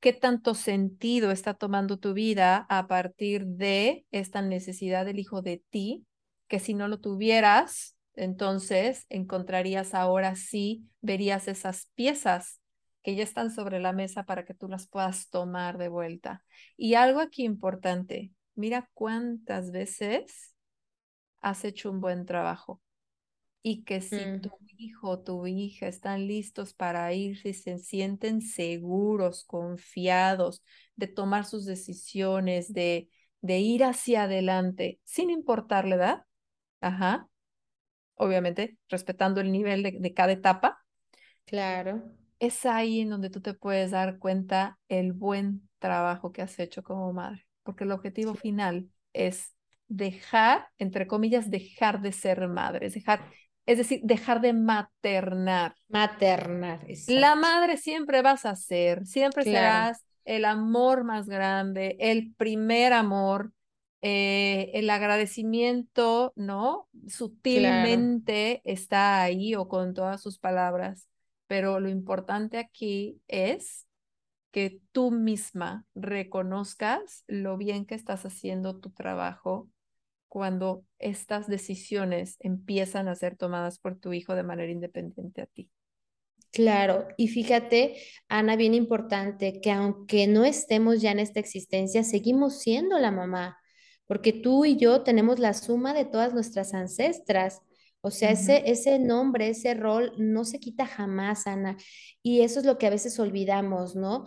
¿Qué 0.00 0.12
tanto 0.12 0.54
sentido 0.54 1.30
está 1.30 1.54
tomando 1.54 1.98
tu 1.98 2.12
vida 2.12 2.66
a 2.68 2.88
partir 2.88 3.46
de 3.46 4.04
esta 4.10 4.42
necesidad 4.42 5.04
del 5.06 5.20
hijo 5.20 5.42
de 5.42 5.62
ti? 5.70 6.04
Que 6.48 6.58
si 6.58 6.74
no 6.74 6.88
lo 6.88 6.98
tuvieras, 6.98 7.96
entonces 8.14 9.06
encontrarías 9.10 9.94
ahora 9.94 10.34
sí, 10.34 10.84
verías 11.00 11.48
esas 11.48 11.88
piezas 11.94 12.60
que 13.02 13.14
ya 13.14 13.22
están 13.22 13.50
sobre 13.50 13.80
la 13.80 13.92
mesa 13.92 14.24
para 14.24 14.44
que 14.44 14.54
tú 14.54 14.68
las 14.68 14.86
puedas 14.86 15.28
tomar 15.28 15.78
de 15.78 15.88
vuelta. 15.88 16.44
Y 16.76 16.94
algo 16.94 17.20
aquí 17.20 17.44
importante, 17.44 18.32
mira 18.54 18.88
cuántas 18.94 19.70
veces 19.70 20.51
has 21.42 21.64
hecho 21.64 21.90
un 21.90 22.00
buen 22.00 22.26
trabajo 22.26 22.82
y 23.62 23.84
que 23.84 24.00
si 24.00 24.32
tu 24.40 24.50
Mm, 24.50 24.72
hijo 24.78 25.10
o 25.10 25.20
tu 25.20 25.46
hija 25.46 25.86
están 25.88 26.26
listos 26.26 26.74
para 26.74 27.12
ir, 27.12 27.38
si 27.38 27.54
se 27.54 27.78
sienten 27.78 28.42
seguros, 28.42 29.44
confiados 29.44 30.62
de 30.96 31.06
tomar 31.08 31.44
sus 31.44 31.64
decisiones, 31.66 32.72
de, 32.72 33.08
de 33.40 33.60
ir 33.60 33.84
hacia 33.84 34.24
adelante, 34.24 35.00
sin 35.04 35.30
importar 35.30 35.86
la 35.86 35.94
edad, 35.96 36.24
ajá, 36.80 37.28
obviamente 38.16 38.78
respetando 38.88 39.40
el 39.40 39.52
nivel 39.52 39.82
de, 39.82 39.92
de 40.00 40.14
cada 40.14 40.32
etapa, 40.32 40.84
claro, 41.44 42.02
es 42.38 42.66
ahí 42.66 43.00
en 43.00 43.10
donde 43.10 43.30
tú 43.30 43.40
te 43.40 43.54
puedes 43.54 43.90
dar 43.92 44.18
cuenta 44.18 44.78
el 44.88 45.12
buen 45.12 45.68
trabajo 45.78 46.32
que 46.32 46.42
has 46.42 46.58
hecho 46.58 46.82
como 46.82 47.12
madre, 47.12 47.46
porque 47.62 47.84
el 47.84 47.92
objetivo 47.92 48.34
final 48.34 48.90
es 49.12 49.54
dejar, 49.92 50.68
entre 50.78 51.06
comillas, 51.06 51.50
dejar 51.50 52.00
de 52.00 52.12
ser 52.12 52.48
madre, 52.48 52.86
es 52.86 52.94
dejar, 52.94 53.24
es 53.66 53.78
decir, 53.78 54.00
dejar 54.02 54.40
de 54.40 54.52
maternar. 54.52 55.74
maternar, 55.88 56.86
La 57.08 57.36
madre 57.36 57.76
siempre 57.76 58.22
vas 58.22 58.46
a 58.46 58.56
ser, 58.56 59.06
siempre 59.06 59.44
claro, 59.44 59.58
serás 59.58 60.04
el 60.24 60.44
amor 60.44 61.04
más 61.04 61.28
grande, 61.28 61.96
el 62.00 62.32
primer 62.36 62.92
amor, 62.92 63.52
eh, 64.00 64.70
el 64.74 64.88
agradecimiento, 64.90 66.32
¿no? 66.36 66.88
claro. 66.92 67.08
Sutilmente 67.08 68.62
está 68.64 69.22
ahí 69.22 69.54
o 69.54 69.68
con 69.68 69.94
todas 69.94 70.22
sus 70.22 70.38
palabras, 70.38 71.08
pero 71.46 71.80
lo 71.80 71.88
importante 71.88 72.58
aquí 72.58 73.20
es 73.28 73.86
que 74.52 74.80
tú 74.92 75.10
misma 75.10 75.86
reconozcas 75.94 77.24
lo 77.26 77.56
bien 77.56 77.86
que 77.86 77.94
estás 77.94 78.24
haciendo 78.24 78.78
tu 78.78 78.90
trabajo 78.90 79.68
cuando 80.32 80.86
estas 80.98 81.46
decisiones 81.46 82.38
empiezan 82.40 83.06
a 83.06 83.14
ser 83.14 83.36
tomadas 83.36 83.78
por 83.78 84.00
tu 84.00 84.14
hijo 84.14 84.34
de 84.34 84.42
manera 84.42 84.72
independiente 84.72 85.42
a 85.42 85.46
ti. 85.46 85.68
Claro, 86.50 87.06
y 87.18 87.28
fíjate, 87.28 87.98
Ana, 88.30 88.56
bien 88.56 88.72
importante, 88.72 89.60
que 89.60 89.70
aunque 89.70 90.26
no 90.26 90.46
estemos 90.46 91.02
ya 91.02 91.10
en 91.10 91.18
esta 91.18 91.38
existencia, 91.38 92.02
seguimos 92.02 92.60
siendo 92.60 92.98
la 92.98 93.10
mamá, 93.10 93.58
porque 94.06 94.32
tú 94.32 94.64
y 94.64 94.78
yo 94.78 95.02
tenemos 95.02 95.38
la 95.38 95.52
suma 95.52 95.92
de 95.92 96.06
todas 96.06 96.32
nuestras 96.32 96.72
ancestras. 96.72 97.60
O 98.00 98.10
sea, 98.10 98.30
ese, 98.30 98.62
ese 98.70 98.98
nombre, 98.98 99.50
ese 99.50 99.74
rol 99.74 100.14
no 100.16 100.46
se 100.46 100.60
quita 100.60 100.86
jamás, 100.86 101.46
Ana. 101.46 101.76
Y 102.22 102.40
eso 102.40 102.58
es 102.58 102.64
lo 102.64 102.78
que 102.78 102.86
a 102.86 102.90
veces 102.90 103.18
olvidamos, 103.18 103.96
¿no? 103.96 104.24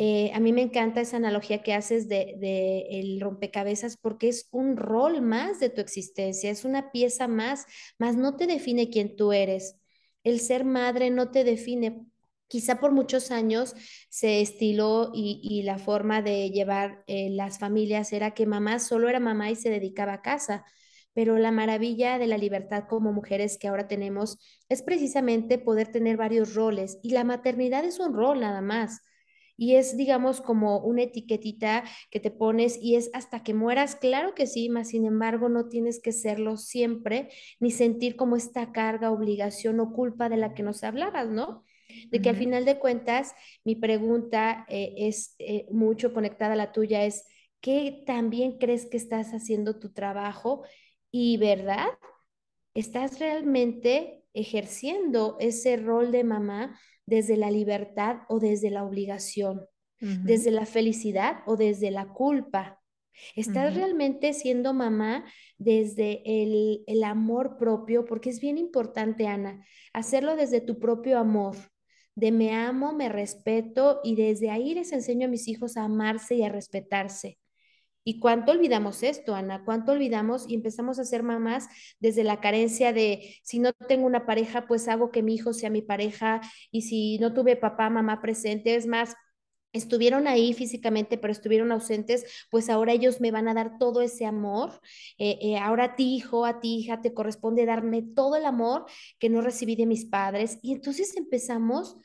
Eh, 0.00 0.30
a 0.32 0.38
mí 0.40 0.52
me 0.52 0.62
encanta 0.62 1.00
esa 1.00 1.16
analogía 1.16 1.62
que 1.62 1.74
haces 1.74 2.08
de, 2.08 2.86
el 2.90 3.20
rompecabezas 3.20 3.96
porque 3.96 4.28
es 4.28 4.48
un 4.52 4.76
rol 4.76 5.22
más 5.22 5.58
de 5.58 5.70
tu 5.70 5.80
existencia, 5.80 6.50
es 6.50 6.64
una 6.64 6.92
pieza 6.92 7.26
más, 7.26 7.66
más 7.98 8.16
no 8.16 8.36
te 8.36 8.46
define 8.46 8.90
quién 8.90 9.16
tú 9.16 9.32
eres 9.32 9.76
el 10.24 10.40
ser 10.40 10.64
madre 10.64 11.10
no 11.10 11.30
te 11.30 11.44
define. 11.44 12.04
Quizá 12.48 12.80
por 12.80 12.92
muchos 12.92 13.30
años 13.30 13.74
se 14.08 14.40
estiló 14.40 15.10
y, 15.14 15.40
y 15.42 15.62
la 15.62 15.78
forma 15.78 16.22
de 16.22 16.50
llevar 16.50 17.04
eh, 17.06 17.30
las 17.30 17.58
familias 17.58 18.12
era 18.12 18.32
que 18.32 18.46
mamá 18.46 18.78
solo 18.78 19.08
era 19.08 19.20
mamá 19.20 19.50
y 19.50 19.56
se 19.56 19.70
dedicaba 19.70 20.14
a 20.14 20.22
casa. 20.22 20.64
Pero 21.12 21.36
la 21.38 21.50
maravilla 21.52 22.18
de 22.18 22.26
la 22.26 22.38
libertad 22.38 22.84
como 22.88 23.12
mujeres 23.12 23.58
que 23.58 23.68
ahora 23.68 23.88
tenemos 23.88 24.38
es 24.68 24.82
precisamente 24.82 25.58
poder 25.58 25.88
tener 25.90 26.16
varios 26.16 26.54
roles 26.54 26.98
y 27.02 27.10
la 27.10 27.24
maternidad 27.24 27.84
es 27.84 27.98
un 27.98 28.14
rol 28.14 28.40
nada 28.40 28.60
más. 28.62 29.00
Y 29.60 29.74
es, 29.74 29.96
digamos, 29.96 30.40
como 30.40 30.78
una 30.78 31.02
etiquetita 31.02 31.82
que 32.10 32.20
te 32.20 32.30
pones 32.30 32.78
y 32.80 32.94
es 32.94 33.10
hasta 33.12 33.42
que 33.42 33.54
mueras, 33.54 33.96
claro 33.96 34.32
que 34.34 34.46
sí, 34.46 34.68
mas 34.68 34.90
sin 34.90 35.04
embargo 35.04 35.48
no 35.48 35.68
tienes 35.68 36.00
que 36.00 36.12
serlo 36.12 36.56
siempre 36.56 37.28
ni 37.58 37.72
sentir 37.72 38.14
como 38.14 38.36
esta 38.36 38.70
carga, 38.70 39.10
obligación 39.10 39.80
o 39.80 39.92
culpa 39.92 40.28
de 40.28 40.36
la 40.36 40.54
que 40.54 40.62
nos 40.62 40.84
hablabas, 40.84 41.28
¿no? 41.28 41.64
De 42.10 42.22
que 42.22 42.28
al 42.28 42.36
final 42.36 42.64
de 42.64 42.78
cuentas, 42.78 43.34
mi 43.64 43.74
pregunta 43.74 44.64
eh, 44.68 44.94
es 44.96 45.34
eh, 45.40 45.66
mucho 45.72 46.14
conectada 46.14 46.52
a 46.52 46.56
la 46.56 46.70
tuya, 46.70 47.04
es, 47.04 47.26
¿qué 47.60 48.04
también 48.06 48.58
crees 48.58 48.86
que 48.86 48.96
estás 48.96 49.32
haciendo 49.32 49.80
tu 49.80 49.92
trabajo? 49.92 50.62
Y, 51.10 51.36
¿verdad? 51.38 51.88
¿Estás 52.74 53.18
realmente 53.18 54.22
ejerciendo 54.34 55.36
ese 55.40 55.76
rol 55.78 56.12
de 56.12 56.22
mamá 56.22 56.78
desde 57.08 57.38
la 57.38 57.50
libertad 57.50 58.18
o 58.28 58.38
desde 58.38 58.70
la 58.70 58.84
obligación? 58.84 59.66
¿Desde 60.00 60.52
la 60.52 60.64
felicidad 60.64 61.38
o 61.46 61.56
desde 61.56 61.90
la 61.90 62.06
culpa? 62.12 62.80
¿Estás 63.34 63.74
realmente 63.74 64.32
siendo 64.32 64.72
mamá 64.72 65.24
desde 65.56 66.22
el, 66.24 66.84
el 66.86 67.02
amor 67.02 67.56
propio? 67.58 68.04
Porque 68.04 68.30
es 68.30 68.40
bien 68.40 68.58
importante, 68.58 69.26
Ana, 69.26 69.66
hacerlo 69.92 70.36
desde 70.36 70.60
tu 70.60 70.78
propio 70.78 71.18
amor, 71.18 71.56
de 72.14 72.30
me 72.30 72.52
amo, 72.54 72.92
me 72.92 73.08
respeto 73.08 74.00
y 74.04 74.14
desde 74.14 74.50
ahí 74.50 74.74
les 74.74 74.92
enseño 74.92 75.26
a 75.26 75.30
mis 75.30 75.48
hijos 75.48 75.76
a 75.76 75.84
amarse 75.84 76.36
y 76.36 76.44
a 76.44 76.48
respetarse. 76.48 77.38
¿Y 78.08 78.20
cuánto 78.20 78.52
olvidamos 78.52 79.02
esto, 79.02 79.34
Ana? 79.34 79.66
¿Cuánto 79.66 79.92
olvidamos 79.92 80.48
y 80.48 80.54
empezamos 80.54 80.98
a 80.98 81.04
ser 81.04 81.22
mamás 81.22 81.68
desde 82.00 82.24
la 82.24 82.40
carencia 82.40 82.94
de 82.94 83.36
si 83.42 83.58
no 83.58 83.74
tengo 83.74 84.06
una 84.06 84.24
pareja, 84.24 84.66
pues 84.66 84.88
hago 84.88 85.10
que 85.10 85.22
mi 85.22 85.34
hijo 85.34 85.52
sea 85.52 85.68
mi 85.68 85.82
pareja 85.82 86.40
y 86.70 86.82
si 86.82 87.18
no 87.18 87.34
tuve 87.34 87.54
papá, 87.54 87.90
mamá 87.90 88.22
presente, 88.22 88.76
es 88.76 88.86
más, 88.86 89.14
estuvieron 89.74 90.26
ahí 90.26 90.54
físicamente, 90.54 91.18
pero 91.18 91.32
estuvieron 91.32 91.70
ausentes, 91.70 92.24
pues 92.50 92.70
ahora 92.70 92.94
ellos 92.94 93.20
me 93.20 93.30
van 93.30 93.46
a 93.46 93.52
dar 93.52 93.76
todo 93.78 94.00
ese 94.00 94.24
amor. 94.24 94.80
Eh, 95.18 95.38
eh, 95.42 95.58
ahora 95.58 95.84
a 95.84 95.94
ti, 95.94 96.14
hijo, 96.14 96.46
a 96.46 96.60
ti, 96.60 96.76
hija, 96.76 97.02
te 97.02 97.12
corresponde 97.12 97.66
darme 97.66 98.00
todo 98.00 98.36
el 98.36 98.46
amor 98.46 98.86
que 99.18 99.28
no 99.28 99.42
recibí 99.42 99.76
de 99.76 99.84
mis 99.84 100.06
padres. 100.06 100.58
Y 100.62 100.72
entonces 100.72 101.14
empezamos 101.14 101.98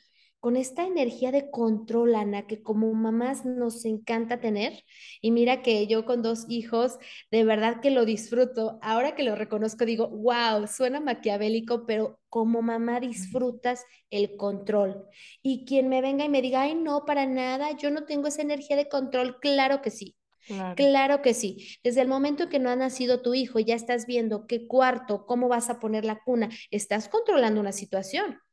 con 0.44 0.56
esta 0.56 0.84
energía 0.84 1.32
de 1.32 1.50
control, 1.50 2.14
Ana, 2.14 2.46
que 2.46 2.62
como 2.62 2.92
mamás 2.92 3.46
nos 3.46 3.86
encanta 3.86 4.42
tener. 4.42 4.84
Y 5.22 5.30
mira 5.30 5.62
que 5.62 5.86
yo 5.86 6.04
con 6.04 6.20
dos 6.20 6.44
hijos, 6.50 6.98
de 7.30 7.44
verdad 7.44 7.80
que 7.80 7.90
lo 7.90 8.04
disfruto. 8.04 8.78
Ahora 8.82 9.14
que 9.14 9.22
lo 9.22 9.36
reconozco, 9.36 9.86
digo, 9.86 10.06
wow, 10.10 10.66
suena 10.66 11.00
maquiavélico, 11.00 11.86
pero 11.86 12.20
como 12.28 12.60
mamá 12.60 13.00
disfrutas 13.00 13.86
el 14.10 14.36
control. 14.36 15.06
Y 15.42 15.64
quien 15.64 15.88
me 15.88 16.02
venga 16.02 16.26
y 16.26 16.28
me 16.28 16.42
diga, 16.42 16.60
ay, 16.60 16.74
no, 16.74 17.06
para 17.06 17.24
nada, 17.24 17.74
yo 17.78 17.90
no 17.90 18.04
tengo 18.04 18.28
esa 18.28 18.42
energía 18.42 18.76
de 18.76 18.90
control, 18.90 19.40
claro 19.40 19.80
que 19.80 19.90
sí. 19.90 20.14
Claro. 20.46 20.74
Claro 20.74 21.22
que 21.22 21.32
sí. 21.32 21.78
Desde 21.82 22.02
el 22.02 22.08
momento 22.08 22.50
que 22.50 22.58
no 22.58 22.68
ha 22.68 22.76
nacido 22.76 23.22
tu 23.22 23.32
hijo 23.32 23.60
ya 23.60 23.76
estás 23.76 24.04
viendo 24.04 24.46
qué 24.46 24.66
cuarto, 24.66 25.24
cómo 25.24 25.48
vas 25.48 25.70
a 25.70 25.80
poner 25.80 26.04
la 26.04 26.20
cuna, 26.22 26.50
estás 26.70 27.08
controlando 27.08 27.62
una 27.62 27.72
situación. 27.72 28.43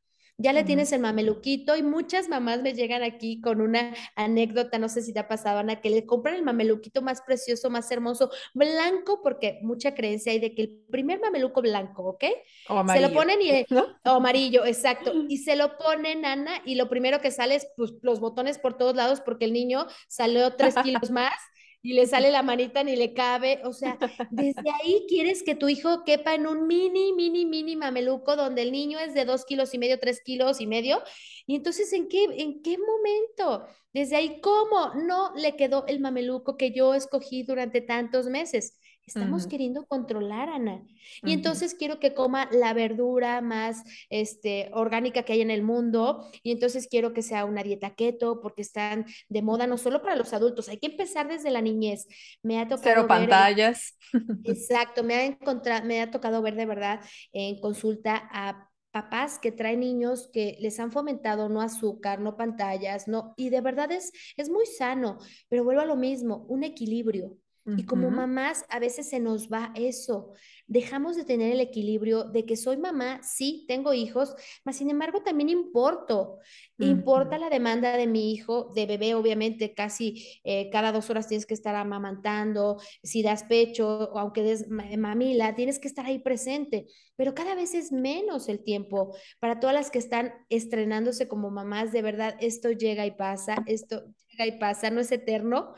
Ya 0.42 0.52
le 0.52 0.64
tienes 0.64 0.90
el 0.90 1.00
mameluquito 1.00 1.76
y 1.76 1.82
muchas 1.84 2.28
mamás 2.28 2.62
me 2.62 2.74
llegan 2.74 3.04
aquí 3.04 3.40
con 3.40 3.60
una 3.60 3.94
anécdota, 4.16 4.78
no 4.78 4.88
sé 4.88 5.00
si 5.02 5.12
te 5.12 5.20
ha 5.20 5.28
pasado, 5.28 5.60
Ana, 5.60 5.80
que 5.80 5.88
le 5.88 6.04
compran 6.04 6.34
el 6.34 6.42
mameluquito 6.42 7.00
más 7.00 7.22
precioso, 7.22 7.70
más 7.70 7.90
hermoso, 7.92 8.30
blanco, 8.52 9.20
porque 9.22 9.60
mucha 9.62 9.94
creencia 9.94 10.32
hay 10.32 10.40
de 10.40 10.54
que 10.54 10.62
el 10.62 10.82
primer 10.90 11.20
mameluco 11.20 11.62
blanco, 11.62 12.02
¿ok? 12.02 12.24
O 12.24 12.28
Se 12.68 12.74
lo 12.74 12.78
amarillo, 12.80 13.12
ponen 13.14 13.40
y, 13.40 13.66
¿no? 13.70 13.86
o 14.04 14.10
amarillo, 14.10 14.64
exacto, 14.64 15.12
y 15.28 15.38
se 15.38 15.54
lo 15.54 15.78
ponen, 15.78 16.24
Ana, 16.24 16.60
y 16.64 16.74
lo 16.74 16.88
primero 16.88 17.20
que 17.20 17.30
sale 17.30 17.54
es 17.54 17.68
pues, 17.76 17.92
los 18.02 18.18
botones 18.18 18.58
por 18.58 18.76
todos 18.76 18.96
lados 18.96 19.20
porque 19.20 19.44
el 19.44 19.52
niño 19.52 19.86
salió 20.08 20.56
tres 20.56 20.74
kilos 20.82 21.10
más 21.12 21.34
y 21.82 21.94
le 21.94 22.06
sale 22.06 22.30
la 22.30 22.42
manita 22.42 22.84
ni 22.84 22.94
le 22.94 23.12
cabe, 23.12 23.60
o 23.64 23.72
sea, 23.72 23.98
desde 24.30 24.62
ahí 24.70 25.04
quieres 25.08 25.42
que 25.42 25.56
tu 25.56 25.68
hijo 25.68 26.04
quepa 26.04 26.34
en 26.34 26.46
un 26.46 26.66
mini, 26.68 27.12
mini, 27.12 27.44
mini 27.44 27.74
mameluco 27.74 28.36
donde 28.36 28.62
el 28.62 28.70
niño 28.70 29.00
es 29.00 29.14
de 29.14 29.24
dos 29.24 29.44
kilos 29.44 29.74
y 29.74 29.78
medio, 29.78 29.98
tres 29.98 30.22
kilos 30.24 30.60
y 30.60 30.66
medio. 30.68 31.02
Y 31.46 31.56
entonces, 31.56 31.92
¿en 31.92 32.08
qué, 32.08 32.24
en 32.24 32.62
qué 32.62 32.78
momento? 32.78 33.66
Desde 33.92 34.16
ahí, 34.16 34.40
¿cómo 34.40 34.94
no 34.94 35.34
le 35.34 35.56
quedó 35.56 35.84
el 35.86 36.00
mameluco 36.00 36.56
que 36.56 36.70
yo 36.72 36.94
escogí 36.94 37.42
durante 37.42 37.80
tantos 37.80 38.26
meses? 38.26 38.78
Estamos 39.06 39.46
queriendo 39.46 39.84
controlar, 39.86 40.48
Ana. 40.48 40.82
Y 41.22 41.32
entonces 41.32 41.74
quiero 41.74 41.98
que 41.98 42.14
coma 42.14 42.48
la 42.52 42.72
verdura 42.72 43.40
más 43.40 43.82
este, 44.10 44.70
orgánica 44.72 45.24
que 45.24 45.32
hay 45.34 45.40
en 45.40 45.50
el 45.50 45.62
mundo. 45.62 46.30
Y 46.42 46.52
entonces 46.52 46.86
quiero 46.88 47.12
que 47.12 47.22
sea 47.22 47.44
una 47.44 47.62
dieta 47.62 47.94
keto 47.94 48.40
porque 48.40 48.62
están 48.62 49.06
de 49.28 49.42
moda 49.42 49.66
no 49.66 49.76
solo 49.76 50.02
para 50.02 50.16
los 50.16 50.32
adultos, 50.32 50.68
hay 50.68 50.78
que 50.78 50.86
empezar 50.86 51.28
desde 51.28 51.50
la 51.50 51.60
niñez. 51.60 52.06
Me 52.42 52.60
ha 52.60 52.64
Cero 52.64 52.76
tocado 52.76 53.08
ver 53.08 53.22
en 53.22 53.28
pantallas. 53.28 53.98
Exacto, 54.44 55.02
me 55.02 55.14
ha 55.14 55.24
encontrado, 55.24 55.84
me 55.84 56.00
ha 56.00 56.10
tocado 56.10 56.40
ver 56.40 56.54
de 56.54 56.66
verdad 56.66 57.00
en 57.32 57.60
consulta 57.60 58.28
a 58.32 58.68
papás 58.92 59.38
que 59.38 59.50
traen 59.50 59.80
niños 59.80 60.28
que 60.32 60.56
les 60.60 60.78
han 60.78 60.92
fomentado 60.92 61.48
no 61.48 61.62
azúcar, 61.62 62.20
no 62.20 62.36
pantallas, 62.36 63.08
no, 63.08 63.34
y 63.36 63.48
de 63.48 63.62
verdad 63.62 63.90
es, 63.90 64.12
es 64.36 64.50
muy 64.50 64.66
sano, 64.66 65.18
pero 65.48 65.64
vuelvo 65.64 65.80
a 65.80 65.86
lo 65.86 65.96
mismo, 65.96 66.44
un 66.48 66.62
equilibrio. 66.62 67.38
Y 67.64 67.84
como 67.84 68.10
mamás, 68.10 68.64
a 68.68 68.80
veces 68.80 69.08
se 69.08 69.20
nos 69.20 69.48
va 69.48 69.72
eso. 69.76 70.32
Dejamos 70.66 71.16
de 71.16 71.24
tener 71.24 71.52
el 71.52 71.60
equilibrio 71.60 72.24
de 72.24 72.44
que 72.44 72.56
soy 72.56 72.76
mamá, 72.76 73.22
sí, 73.22 73.64
tengo 73.68 73.94
hijos, 73.94 74.34
mas 74.64 74.76
sin 74.76 74.90
embargo 74.90 75.22
también 75.22 75.48
importo. 75.48 76.38
Importa 76.78 77.38
la 77.38 77.50
demanda 77.50 77.96
de 77.96 78.08
mi 78.08 78.32
hijo, 78.32 78.72
de 78.74 78.86
bebé, 78.86 79.14
obviamente, 79.14 79.74
casi 79.74 80.40
eh, 80.42 80.70
cada 80.70 80.90
dos 80.90 81.08
horas 81.10 81.28
tienes 81.28 81.46
que 81.46 81.54
estar 81.54 81.76
amamantando. 81.76 82.80
Si 83.04 83.22
das 83.22 83.44
pecho, 83.44 84.10
o 84.12 84.18
aunque 84.18 84.42
des 84.42 84.68
mamila, 84.68 85.54
tienes 85.54 85.78
que 85.78 85.86
estar 85.86 86.04
ahí 86.04 86.18
presente. 86.18 86.86
Pero 87.14 87.34
cada 87.34 87.54
vez 87.54 87.74
es 87.74 87.92
menos 87.92 88.48
el 88.48 88.64
tiempo. 88.64 89.14
Para 89.38 89.60
todas 89.60 89.74
las 89.74 89.90
que 89.92 89.98
están 90.00 90.32
estrenándose 90.48 91.28
como 91.28 91.50
mamás, 91.52 91.92
de 91.92 92.02
verdad, 92.02 92.36
esto 92.40 92.72
llega 92.72 93.06
y 93.06 93.12
pasa, 93.12 93.56
esto 93.66 94.02
llega 94.30 94.46
y 94.46 94.58
pasa, 94.58 94.90
no 94.90 95.00
es 95.00 95.12
eterno. 95.12 95.74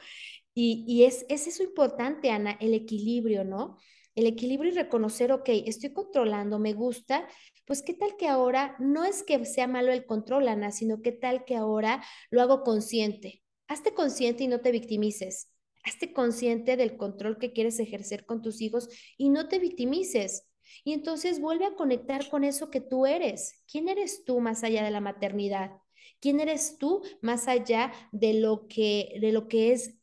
Y, 0.54 1.02
es, 1.04 1.26
es 1.28 1.48
eso 1.48 1.64
importante, 1.64 2.30
Ana, 2.30 2.56
el 2.60 2.74
equilibrio, 2.74 3.44
¿no? 3.44 3.76
El 4.14 4.26
equilibrio 4.26 4.70
y 4.70 4.74
reconocer, 4.76 5.32
ok, 5.32 5.48
estoy 5.48 5.92
controlando, 5.92 6.60
me 6.60 6.72
gusta, 6.72 7.26
pues 7.66 7.82
qué 7.82 7.94
tal 7.94 8.16
que 8.16 8.28
ahora 8.28 8.76
no 8.78 9.04
es 9.04 9.24
que 9.24 9.44
sea 9.44 9.66
malo 9.66 9.92
el 9.92 10.06
control, 10.06 10.46
Ana, 10.46 10.70
sino 10.70 11.02
qué 11.02 11.10
tal 11.10 11.44
que 11.44 11.56
ahora 11.56 12.04
lo 12.30 12.40
hago 12.40 12.62
consciente. 12.62 13.42
Hazte 13.66 13.94
consciente 13.94 14.44
y 14.44 14.48
no 14.48 14.60
te 14.60 14.70
victimices. 14.70 15.50
Hazte 15.82 16.12
consciente 16.12 16.76
del 16.76 16.96
control 16.96 17.38
que 17.38 17.52
quieres 17.52 17.80
ejercer 17.80 18.24
con 18.24 18.40
tus 18.40 18.60
hijos 18.60 18.88
y 19.18 19.30
no 19.30 19.48
te 19.48 19.58
victimices. 19.58 20.46
Y 20.84 20.92
entonces 20.92 21.40
vuelve 21.40 21.64
a 21.66 21.74
conectar 21.74 22.28
con 22.28 22.44
eso 22.44 22.70
que 22.70 22.80
tú 22.80 23.06
eres. 23.06 23.64
¿Quién 23.70 23.88
eres 23.88 24.24
tú 24.24 24.40
más 24.40 24.62
allá 24.62 24.84
de 24.84 24.90
la 24.90 25.00
maternidad? 25.00 25.72
¿Quién 26.20 26.40
eres 26.40 26.78
tú 26.78 27.02
más 27.22 27.48
allá 27.48 27.92
de 28.12 28.34
lo 28.34 28.66
que, 28.68 29.16
de 29.20 29.32
lo 29.32 29.48
que 29.48 29.72
es 29.72 29.98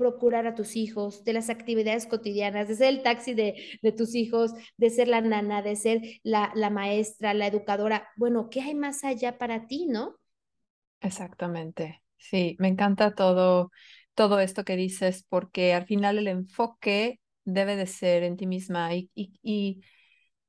procurar 0.00 0.46
a 0.46 0.54
tus 0.54 0.76
hijos, 0.76 1.24
de 1.24 1.34
las 1.34 1.50
actividades 1.50 2.06
cotidianas, 2.06 2.68
de 2.68 2.74
ser 2.74 2.88
el 2.88 3.02
taxi 3.02 3.34
de, 3.34 3.54
tus 3.98 4.14
hijos, 4.14 4.50
de 4.78 4.88
ser 4.88 5.08
la 5.08 5.20
nana, 5.20 5.60
de 5.60 5.76
ser 5.76 6.00
la, 6.22 6.50
la 6.54 6.70
maestra, 6.70 7.34
la 7.34 7.46
educadora. 7.46 8.08
Bueno, 8.16 8.48
¿qué 8.48 8.62
hay 8.62 8.74
más 8.74 9.04
allá 9.04 9.36
para 9.36 9.66
ti, 9.66 9.84
no? 9.86 10.16
Exactamente. 11.02 12.02
Sí, 12.16 12.56
me 12.58 12.68
encanta 12.68 13.14
todo, 13.14 13.70
todo 14.14 14.40
esto 14.40 14.64
que 14.64 14.74
dices, 14.74 15.26
porque 15.28 15.74
al 15.74 15.84
final 15.84 16.16
el 16.16 16.28
enfoque 16.28 17.20
debe 17.44 17.76
de 17.76 17.86
ser 17.86 18.22
en 18.22 18.38
ti 18.38 18.46
misma 18.46 18.94
y, 18.94 19.10
y, 19.14 19.82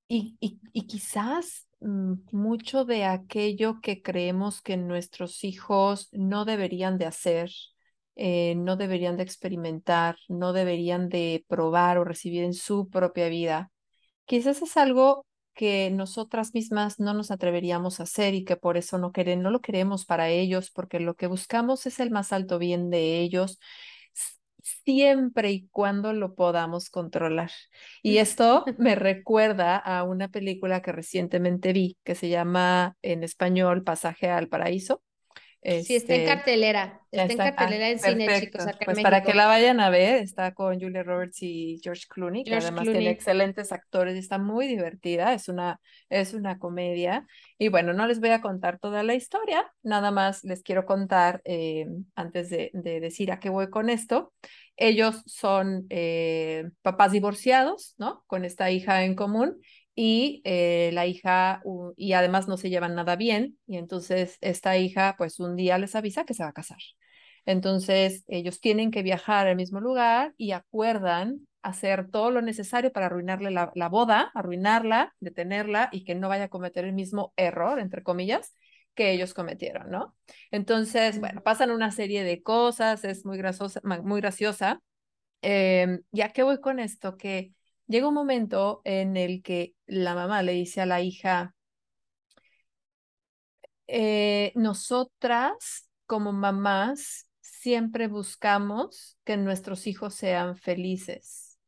y, 0.07 0.37
y, 0.39 0.61
y 0.71 0.87
quizás 0.87 1.67
mm, 1.81 2.13
mucho 2.31 2.85
de 2.85 3.03
aquello 3.03 3.81
que 3.81 4.01
creemos 4.01 4.61
que 4.61 4.77
nuestros 4.77 5.43
hijos 5.43 6.07
no 6.13 6.45
deberían 6.45 6.97
de 6.97 7.05
hacer 7.07 7.51
eh, 8.23 8.53
no 8.55 8.75
deberían 8.77 9.17
de 9.17 9.23
experimentar, 9.23 10.15
no 10.29 10.53
deberían 10.53 11.09
de 11.09 11.43
probar 11.47 11.97
o 11.97 12.03
recibir 12.03 12.43
en 12.43 12.53
su 12.53 12.87
propia 12.87 13.29
vida. 13.29 13.71
Quizás 14.25 14.61
es 14.61 14.77
algo 14.77 15.25
que 15.55 15.89
nosotras 15.89 16.53
mismas 16.53 16.99
no 16.99 17.15
nos 17.15 17.31
atreveríamos 17.31 17.99
a 17.99 18.03
hacer 18.03 18.35
y 18.35 18.45
que 18.45 18.57
por 18.57 18.77
eso 18.77 18.99
no, 18.99 19.11
queremos, 19.11 19.43
no 19.43 19.49
lo 19.49 19.61
queremos 19.61 20.05
para 20.05 20.29
ellos, 20.29 20.69
porque 20.69 20.99
lo 20.99 21.15
que 21.15 21.25
buscamos 21.25 21.87
es 21.87 21.99
el 21.99 22.11
más 22.11 22.31
alto 22.31 22.59
bien 22.59 22.91
de 22.91 23.21
ellos 23.21 23.59
siempre 24.85 25.51
y 25.51 25.67
cuando 25.69 26.13
lo 26.13 26.35
podamos 26.35 26.91
controlar. 26.91 27.49
Y 28.03 28.17
esto 28.17 28.65
me 28.77 28.93
recuerda 28.93 29.77
a 29.77 30.03
una 30.03 30.27
película 30.29 30.83
que 30.83 30.91
recientemente 30.91 31.73
vi 31.73 31.97
que 32.03 32.13
se 32.13 32.29
llama 32.29 32.97
en 33.01 33.23
español 33.23 33.83
Pasaje 33.83 34.29
al 34.29 34.47
Paraíso 34.47 35.01
sí, 35.63 35.95
está 35.95 36.15
en 36.15 36.21
este, 36.21 36.25
cartelera. 36.25 37.01
Está, 37.11 37.33
en 37.33 37.41
ah, 37.41 37.55
cartelera 37.55 37.89
en 37.89 37.99
cine, 37.99 38.39
chicos. 38.39 38.63
pues 38.85 39.01
para 39.01 39.21
que 39.21 39.33
la 39.33 39.47
vayan 39.47 39.79
a 39.79 39.89
ver, 39.89 40.23
está 40.23 40.53
con 40.53 40.79
Julia 40.79 41.03
Roberts 41.03 41.41
y 41.41 41.79
George 41.83 42.05
Clooney, 42.09 42.43
que 42.43 42.55
además 42.55 42.83
tiene 42.83 43.09
excelentes 43.09 43.71
actores 43.71 44.15
y 44.15 44.19
está 44.19 44.37
muy 44.37 44.67
divertida. 44.67 45.33
Es 45.33 45.49
una, 45.49 45.79
es 46.09 46.33
una 46.33 46.57
comedia. 46.57 47.27
Y 47.57 47.67
bueno, 47.67 47.93
no 47.93 48.07
les 48.07 48.19
voy 48.19 48.29
a 48.29 48.41
contar 48.41 48.79
toda 48.79 49.03
la 49.03 49.13
historia, 49.13 49.71
nada 49.83 50.09
más 50.11 50.43
les 50.43 50.63
quiero 50.63 50.85
contar, 50.85 51.41
eh, 51.45 51.85
antes 52.15 52.49
de, 52.49 52.71
de, 52.73 52.99
decir 52.99 53.31
a 53.31 53.39
qué 53.39 53.49
voy 53.49 53.69
con 53.69 53.89
esto. 53.89 54.33
Ellos 54.77 55.21
son 55.27 55.85
eh, 55.89 56.69
papás 56.81 57.11
divorciados, 57.11 57.93
¿no? 57.99 58.23
Con 58.25 58.45
esta 58.45 58.71
hija 58.71 59.03
en 59.03 59.15
común 59.15 59.61
y 59.95 60.41
eh, 60.45 60.91
la 60.93 61.05
hija, 61.07 61.61
y 61.95 62.13
además 62.13 62.47
no 62.47 62.57
se 62.57 62.69
llevan 62.69 62.95
nada 62.95 63.15
bien, 63.15 63.57
y 63.67 63.77
entonces 63.77 64.37
esta 64.41 64.77
hija 64.77 65.15
pues 65.17 65.39
un 65.39 65.55
día 65.55 65.77
les 65.77 65.95
avisa 65.95 66.25
que 66.25 66.33
se 66.33 66.43
va 66.43 66.49
a 66.49 66.53
casar. 66.53 66.79
Entonces 67.45 68.23
ellos 68.27 68.59
tienen 68.61 68.91
que 68.91 69.03
viajar 69.03 69.47
al 69.47 69.55
mismo 69.55 69.79
lugar 69.81 70.33
y 70.37 70.51
acuerdan 70.51 71.47
hacer 71.63 72.09
todo 72.09 72.31
lo 72.31 72.41
necesario 72.41 72.91
para 72.91 73.07
arruinarle 73.07 73.51
la, 73.51 73.71
la 73.75 73.89
boda, 73.89 74.31
arruinarla, 74.33 75.13
detenerla 75.19 75.89
y 75.91 76.03
que 76.03 76.15
no 76.15 76.29
vaya 76.29 76.45
a 76.45 76.49
cometer 76.49 76.85
el 76.85 76.93
mismo 76.93 77.33
error, 77.37 77.79
entre 77.79 78.03
comillas, 78.03 78.55
que 78.95 79.11
ellos 79.11 79.33
cometieron, 79.33 79.89
¿no? 79.89 80.15
Entonces, 80.51 81.19
bueno, 81.19 81.41
pasan 81.43 81.71
una 81.71 81.91
serie 81.91 82.23
de 82.23 82.41
cosas, 82.43 83.03
es 83.05 83.25
muy 83.25 83.37
graciosa, 83.37 83.79
muy 83.83 84.21
graciosa. 84.21 84.81
Eh, 85.41 85.99
¿Ya 86.11 86.29
qué 86.33 86.43
voy 86.43 86.59
con 86.61 86.79
esto? 86.79 87.17
Que 87.17 87.53
llega 87.91 88.07
un 88.07 88.13
momento 88.13 88.81
en 88.85 89.17
el 89.17 89.43
que 89.43 89.75
la 89.85 90.15
mamá 90.15 90.41
le 90.41 90.53
dice 90.53 90.81
a 90.81 90.85
la 90.85 91.01
hija, 91.01 91.53
eh, 93.87 94.53
nosotras 94.55 95.89
como 96.05 96.31
mamás 96.31 97.27
siempre 97.41 98.07
buscamos 98.07 99.17
que 99.23 99.37
nuestros 99.37 99.85
hijos 99.87 100.15
sean 100.15 100.55
felices. 100.57 101.59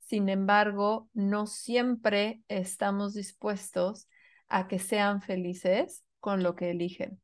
Sin 0.00 0.28
embargo, 0.28 1.08
no 1.14 1.46
siempre 1.46 2.42
estamos 2.48 3.14
dispuestos 3.14 4.08
a 4.48 4.66
que 4.66 4.80
sean 4.80 5.22
felices 5.22 6.04
con 6.18 6.42
lo 6.42 6.56
que 6.56 6.70
eligen. 6.70 7.20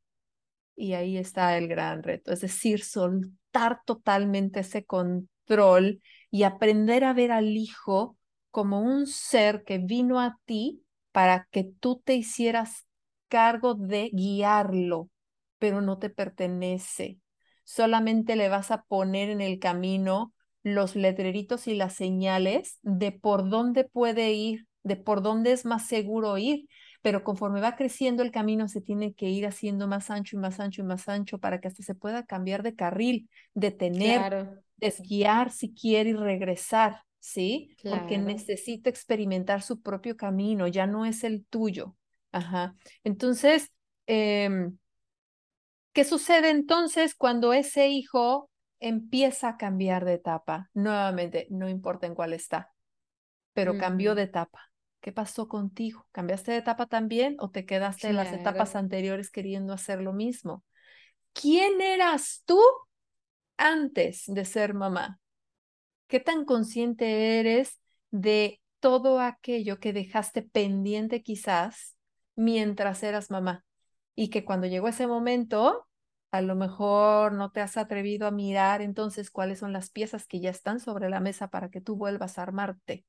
Y 0.77 0.93
ahí 0.93 1.17
está 1.17 1.59
el 1.59 1.67
gran 1.69 2.03
reto, 2.03 2.33
es 2.33 2.43
decir, 2.43 2.85
soltar 2.85 3.81
totalmente 3.85 4.61
ese 4.61 4.85
control 4.85 6.01
y 6.31 6.45
aprender 6.45 7.03
a 7.03 7.13
ver 7.13 7.33
al 7.33 7.57
hijo 7.57 8.17
como 8.57 8.81
un 8.81 9.07
ser 9.07 9.65
que 9.65 9.77
vino 9.77 10.19
a 10.19 10.39
ti 10.47 10.83
para 11.13 11.47
que 11.51 11.63
tú 11.79 12.01
te 12.03 12.15
hicieras 12.15 12.87
cargo 13.29 13.75
de 13.75 14.09
guiarlo, 14.15 15.11
pero 15.59 15.83
no 15.83 15.99
te 15.99 16.09
pertenece. 16.09 17.19
Solamente 17.65 18.35
le 18.35 18.49
vas 18.49 18.71
a 18.71 18.85
poner 18.85 19.29
en 19.29 19.43
el 19.43 19.59
camino 19.59 20.33
los 20.63 20.97
letreritos 20.97 21.69
y 21.69 21.75
las 21.75 21.93
señales 21.97 22.79
de 22.81 23.13
por 23.13 23.51
dónde 23.51 23.85
puede 23.85 24.33
ir, 24.33 24.67
de 24.85 24.97
por 24.97 25.21
dónde 25.21 25.53
es 25.53 25.67
más 25.67 25.87
seguro 25.87 26.39
ir, 26.39 26.67
pero 27.03 27.25
conforme 27.25 27.61
va 27.61 27.77
creciendo 27.77 28.23
el 28.23 28.31
camino 28.31 28.69
se 28.69 28.81
tiene 28.81 29.13
que 29.13 29.29
ir 29.29 29.47
haciendo 29.47 29.87
más 29.87 30.11
ancho 30.11 30.35
y 30.37 30.41
más 30.41 30.61
ancho 30.61 30.81
y 30.81 30.85
más 30.87 31.11
ancho 31.11 31.39
para 31.41 31.61
que 31.61 31.69
hasta 31.69 31.83
se 31.83 31.95
pueda 31.95 32.25
cambiar 32.25 32.63
de 32.63 32.75
carril, 32.75 33.29
detener, 33.53 34.31
desguiar 34.79 35.51
si 35.53 35.75
quiere 35.75 36.09
y 36.11 36.15
regresar. 36.15 37.06
¿Sí? 37.27 37.77
Porque 37.83 38.19
necesita 38.19 38.89
experimentar 38.89 39.61
su 39.61 39.81
propio 39.81 40.17
camino, 40.17 40.69
ya 40.69 40.87
no 40.87 41.05
es 41.05 41.25
el 41.25 41.45
tuyo. 41.45 41.97
Ajá. 42.31 42.77
Entonces, 43.03 43.73
em, 44.07 44.79
¿qué 45.93 46.05
sucede 46.05 46.51
entonces 46.51 47.17
cuando 47.17 47.53
ese 47.53 47.89
hijo 47.89 48.49
empieza 48.79 49.49
a 49.49 49.57
cambiar 49.57 50.05
de 50.05 50.15
etapa? 50.15 50.71
Nuevamente, 50.73 51.49
no 51.51 51.69
importa 51.69 52.07
en 52.07 52.15
cuál 52.15 52.33
está, 52.33 52.71
pero 53.55 53.77
cambió 53.77 54.15
de 54.15 54.23
etapa. 54.23 54.71
¿Qué 55.01 55.11
pasó 55.11 55.49
contigo? 55.49 56.07
¿Cambiaste 56.13 56.53
de 56.53 56.59
etapa 56.59 56.87
también 56.87 57.37
o 57.41 57.51
te 57.51 57.67
quedaste 57.67 58.09
en 58.09 58.17
las 58.17 58.33
etapas 58.33 58.77
anteriores 58.77 59.31
queriendo 59.31 59.73
hacer 59.73 60.01
lo 60.01 60.13
mismo? 60.13 60.65
¿Quién 61.33 61.81
eras 61.81 62.43
tú 62.47 62.61
antes 63.57 64.23
de 64.27 64.45
ser 64.45 64.75
mamá? 64.75 65.19
¿Qué 66.09 66.21
tan 66.21 66.45
consciente 66.45 67.41
eres 67.41 67.81
de 68.11 68.61
todo 68.81 69.21
aquello 69.21 69.81
que 69.81 69.93
dejaste 69.93 70.43
pendiente 70.43 71.23
quizás 71.23 71.97
mientras 72.37 73.03
eras 73.03 73.31
mamá? 73.31 73.65
Y 74.15 74.29
que 74.29 74.45
cuando 74.45 74.67
llegó 74.67 74.89
ese 74.89 75.07
momento, 75.07 75.87
a 76.31 76.41
lo 76.41 76.55
mejor 76.55 77.33
no 77.33 77.51
te 77.51 77.61
has 77.61 77.77
atrevido 77.77 78.27
a 78.27 78.31
mirar 78.31 78.83
entonces 78.83 79.31
cuáles 79.31 79.59
son 79.59 79.73
las 79.73 79.91
piezas 79.91 80.27
que 80.27 80.41
ya 80.41 80.51
están 80.51 80.81
sobre 80.81 81.11
la 81.11 81.21
mesa 81.21 81.49
para 81.49 81.71
que 81.71 81.81
tú 81.81 81.97
vuelvas 81.97 82.39
a 82.39 82.43
armarte, 82.43 83.05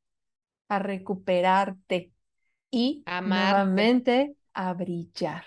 a 0.67 0.79
recuperarte 0.79 2.11
y 2.71 3.03
nuevamente 3.21 4.35
a 4.53 4.73
brillar. 4.73 5.45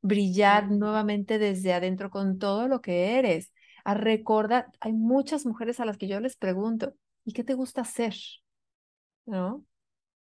Brillar 0.00 0.70
nuevamente 0.70 1.38
desde 1.38 1.74
adentro 1.74 2.10
con 2.10 2.38
todo 2.38 2.68
lo 2.68 2.80
que 2.80 3.18
eres 3.18 3.52
a 3.86 3.94
recordar, 3.94 4.66
hay 4.80 4.92
muchas 4.92 5.46
mujeres 5.46 5.80
a 5.80 5.84
las 5.84 5.96
que 5.96 6.08
yo 6.08 6.20
les 6.20 6.36
pregunto, 6.36 6.94
¿y 7.24 7.32
qué 7.32 7.44
te 7.44 7.54
gusta 7.54 7.82
hacer? 7.82 8.14
¿No? 9.26 9.64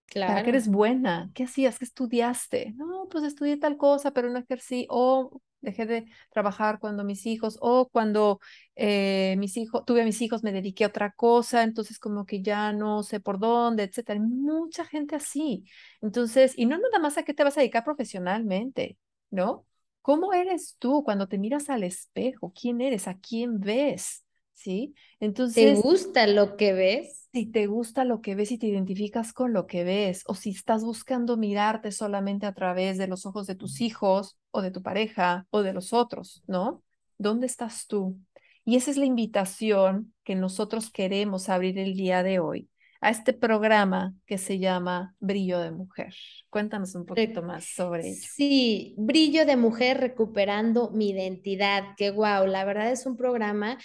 Claro. 0.06 0.34
¿Para 0.34 0.42
qué 0.44 0.50
eres 0.50 0.68
buena? 0.68 1.30
¿Qué 1.34 1.44
hacías? 1.44 1.78
¿Qué 1.78 1.84
estudiaste? 1.84 2.74
No, 2.76 3.08
pues 3.10 3.24
estudié 3.24 3.56
tal 3.56 3.76
cosa, 3.76 4.12
pero 4.12 4.30
no 4.30 4.38
ejercí. 4.38 4.86
O 4.90 5.40
Dejé 5.64 5.86
de 5.86 6.06
trabajar 6.30 6.78
cuando 6.78 7.04
mis 7.04 7.26
hijos, 7.26 7.58
o 7.60 7.88
cuando 7.88 8.38
eh, 8.76 9.34
mis 9.38 9.56
hijos, 9.56 9.84
tuve 9.86 10.02
a 10.02 10.04
mis 10.04 10.20
hijos, 10.20 10.42
me 10.42 10.52
dediqué 10.52 10.84
a 10.84 10.88
otra 10.88 11.12
cosa, 11.12 11.62
entonces 11.62 11.98
como 11.98 12.26
que 12.26 12.42
ya 12.42 12.72
no 12.72 13.02
sé 13.02 13.18
por 13.20 13.38
dónde, 13.38 13.84
etcétera. 13.84 14.20
Mucha 14.20 14.84
gente 14.84 15.16
así. 15.16 15.64
Entonces, 16.02 16.52
y 16.56 16.66
no 16.66 16.76
nada 16.78 16.98
más 17.00 17.16
a 17.18 17.22
qué 17.24 17.32
te 17.34 17.44
vas 17.44 17.56
a 17.56 17.60
dedicar 17.60 17.82
profesionalmente, 17.84 18.98
¿no? 19.30 19.66
¿Cómo 20.04 20.34
eres 20.34 20.76
tú 20.78 21.02
cuando 21.02 21.28
te 21.28 21.38
miras 21.38 21.70
al 21.70 21.82
espejo? 21.82 22.52
¿Quién 22.52 22.82
eres? 22.82 23.08
¿A 23.08 23.14
quién 23.14 23.58
ves? 23.58 24.22
¿Sí? 24.52 24.94
Entonces... 25.18 25.80
¿Te 25.80 25.80
gusta 25.80 26.26
lo 26.26 26.58
que 26.58 26.74
ves? 26.74 27.30
Si 27.32 27.46
te 27.46 27.66
gusta 27.66 28.04
lo 28.04 28.20
que 28.20 28.34
ves 28.34 28.52
y 28.52 28.58
te 28.58 28.66
identificas 28.66 29.32
con 29.32 29.54
lo 29.54 29.66
que 29.66 29.82
ves, 29.82 30.22
o 30.26 30.34
si 30.34 30.50
estás 30.50 30.84
buscando 30.84 31.38
mirarte 31.38 31.90
solamente 31.90 32.44
a 32.44 32.52
través 32.52 32.98
de 32.98 33.06
los 33.06 33.24
ojos 33.24 33.46
de 33.46 33.54
tus 33.54 33.80
hijos 33.80 34.36
o 34.50 34.60
de 34.60 34.70
tu 34.70 34.82
pareja 34.82 35.46
o 35.48 35.62
de 35.62 35.72
los 35.72 35.94
otros, 35.94 36.42
¿no? 36.46 36.82
¿Dónde 37.16 37.46
estás 37.46 37.86
tú? 37.86 38.18
Y 38.66 38.76
esa 38.76 38.90
es 38.90 38.98
la 38.98 39.06
invitación 39.06 40.12
que 40.22 40.34
nosotros 40.34 40.90
queremos 40.90 41.48
abrir 41.48 41.78
el 41.78 41.94
día 41.94 42.22
de 42.22 42.40
hoy 42.40 42.68
a 43.04 43.10
este 43.10 43.34
programa 43.34 44.14
que 44.24 44.38
se 44.38 44.58
llama 44.58 45.14
Brillo 45.20 45.60
de 45.60 45.70
Mujer. 45.70 46.14
Cuéntanos 46.48 46.94
un 46.94 47.04
poquito 47.04 47.42
más 47.42 47.66
sobre 47.66 48.08
ello. 48.08 48.26
Sí, 48.34 48.94
Brillo 48.96 49.44
de 49.44 49.58
Mujer 49.58 50.00
recuperando 50.00 50.90
mi 50.90 51.10
identidad, 51.10 51.84
que 51.98 52.10
wow, 52.10 52.46
la 52.46 52.64
verdad 52.64 52.90
es 52.90 53.04
un 53.04 53.18
programa 53.18 53.76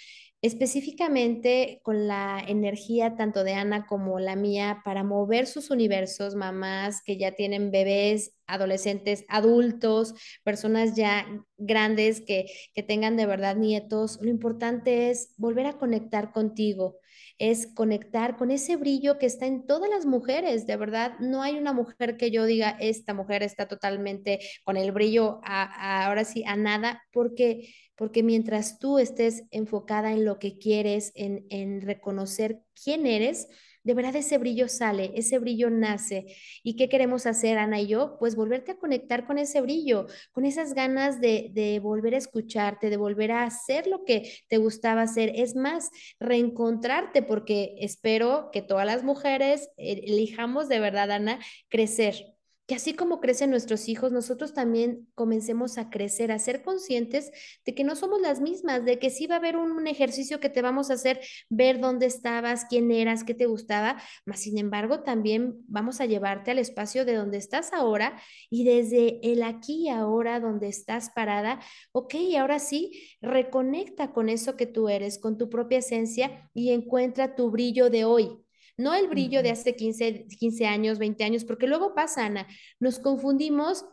específicamente 0.41 1.82
con 1.84 2.08
la 2.08 2.41
energía 2.47 3.17
tanto 3.17 3.43
de 3.43 3.55
Ana 3.55 3.86
como 3.88 4.19
la 4.19 4.38
mía 4.38 4.82
para 4.86 5.03
mover 5.03 5.47
sus 5.47 5.69
universos, 5.69 6.36
mamás 6.36 7.01
que 7.03 7.17
ya 7.17 7.34
tienen 7.34 7.71
bebés, 7.71 8.38
adolescentes, 8.47 9.25
adultos, 9.27 10.13
personas 10.45 10.95
ya 10.95 11.27
grandes 11.58 12.21
que, 12.21 12.45
que 12.73 12.84
tengan 12.84 13.17
de 13.17 13.25
verdad 13.25 13.58
nietos. 13.58 14.17
Lo 14.21 14.29
importante 14.29 15.10
es 15.10 15.34
volver 15.36 15.65
a 15.65 15.77
conectar 15.77 16.32
contigo 16.32 16.95
es 17.39 17.67
conectar 17.73 18.38
con 18.38 18.52
ese 18.52 18.75
brillo 18.75 19.17
que 19.17 19.25
está 19.25 19.47
en 19.47 19.65
todas 19.65 19.89
las 19.89 20.06
mujeres. 20.06 20.67
De 20.67 20.75
verdad, 20.75 21.13
no 21.19 21.41
hay 21.41 21.58
una 21.58 21.73
mujer 21.73 22.17
que 22.17 22.30
yo 22.32 22.45
diga, 22.45 22.78
esta 22.80 23.13
mujer 23.13 23.41
está 23.41 23.67
totalmente 23.67 24.39
con 24.63 24.78
el 24.78 24.91
brillo 24.91 25.39
ahora 25.43 26.25
sí 26.25 26.43
a 26.45 26.56
nada, 26.58 27.02
porque, 27.12 27.73
porque 27.95 28.21
mientras 28.23 28.78
tú 28.78 28.99
estés 28.99 29.43
enfocada 29.52 30.12
en 30.12 30.25
lo 30.25 30.38
que 30.38 30.58
quieres, 30.60 31.12
en, 31.15 31.45
en 31.49 31.82
reconocer 31.82 32.60
quién 32.75 33.08
eres, 33.08 33.47
de 33.84 33.94
verdad 33.94 34.15
ese 34.15 34.38
brillo 34.38 34.68
sale, 34.68 35.12
ese 35.15 35.39
brillo 35.39 35.70
nace. 35.70 36.36
¿Y 36.63 36.76
qué 36.76 36.89
queremos 36.89 37.26
hacer, 37.26 37.58
Ana 37.58 37.80
y 37.80 37.88
yo? 37.88 38.18
Pues 38.20 38.36
volverte 38.36 38.72
a 38.72 38.78
conectar 38.78 39.26
con 39.26 39.38
ese 39.38 39.62
brillo, 39.62 40.08
con 40.32 40.46
esas 40.46 40.74
ganas 40.74 41.22
de, 41.22 41.50
de 41.54 41.80
volver 41.80 42.15
a 42.15 42.18
escucharte, 42.18 42.89
de 42.89 42.98
volver 42.98 43.32
a 43.32 43.44
hacer 43.44 43.88
lo 43.88 44.04
que 44.06 44.32
te 44.48 44.58
gustaba 44.58 45.02
hacer. 45.02 45.32
Es 45.36 45.56
más, 45.56 45.89
reencontrarte, 46.20 47.24
porque 47.24 47.76
espero 47.80 48.50
que 48.52 48.62
todas 48.62 48.86
las 48.86 49.04
mujeres 49.04 49.70
eh, 49.78 50.02
elijamos 50.06 50.70
de 50.70 50.80
verdad, 50.80 51.12
Ana, 51.12 51.39
crecer 51.70 52.38
que 52.69 52.75
así 52.75 52.93
como 52.93 53.19
crecen 53.19 53.49
nuestros 53.49 53.89
hijos, 53.89 54.12
nosotros 54.12 54.53
también 54.53 55.08
comencemos 55.15 55.79
a 55.79 55.89
crecer, 55.89 56.32
a 56.32 56.38
ser 56.38 56.62
conscientes 56.62 57.32
de 57.65 57.73
que 57.73 57.84
no 57.84 57.95
somos 57.95 58.21
las 58.21 58.41
mismas, 58.41 58.86
de 58.86 58.99
que 58.99 59.10
sí 59.10 59.25
va 59.25 59.36
a 59.36 59.38
haber 59.39 59.58
un, 59.58 59.88
ejercicio 59.88 60.39
que 60.39 60.51
te 60.51 60.62
vamos 60.62 60.91
a 60.91 60.93
hacer 60.93 61.19
ver 61.49 61.79
dónde 61.79 62.05
estabas, 62.05 62.65
quién 62.69 62.91
eras, 62.91 63.23
qué 63.23 63.34
te 63.34 63.47
gustaba, 63.47 63.99
mas 64.23 64.41
sin 64.41 64.60
embargo 64.60 65.01
también 65.01 65.55
vamos 65.67 65.99
a 65.99 66.05
llevarte 66.05 66.51
al 66.51 66.60
espacio 66.60 67.05
de 67.05 67.15
donde 67.15 67.39
estás 67.39 67.73
ahora 67.73 68.21
y 68.51 68.65
desde 68.65 69.19
el 69.23 69.41
aquí 69.41 69.86
y 69.86 69.89
ahora 69.89 70.39
donde 70.39 70.67
estás 70.67 71.10
parada, 71.10 71.60
ok, 71.91 72.13
ahora 72.38 72.60
sí, 72.60 73.17
reconecta 73.19 74.12
con 74.12 74.29
eso 74.29 74.55
que 74.55 74.67
tú 74.67 74.89
eres, 74.89 75.17
con 75.17 75.39
tu 75.39 75.49
propia 75.49 75.79
esencia 75.79 76.47
y 76.53 76.69
encuentra 76.69 77.34
tu 77.34 77.49
brillo 77.49 77.89
de 77.89 78.05
hoy 78.05 78.38
no 78.80 78.94
el 78.96 79.10
brillo 79.10 79.44
de 79.44 79.52
hace 79.52 79.76
15, 79.76 80.26
15 80.39 80.65
años, 80.65 81.00
20 81.00 81.24
años, 81.26 81.44
porque 81.44 81.68
luego 81.68 81.94
pasa, 81.94 82.26
Ana, 82.26 82.48
nos 82.80 82.98
confundimos 82.98 83.86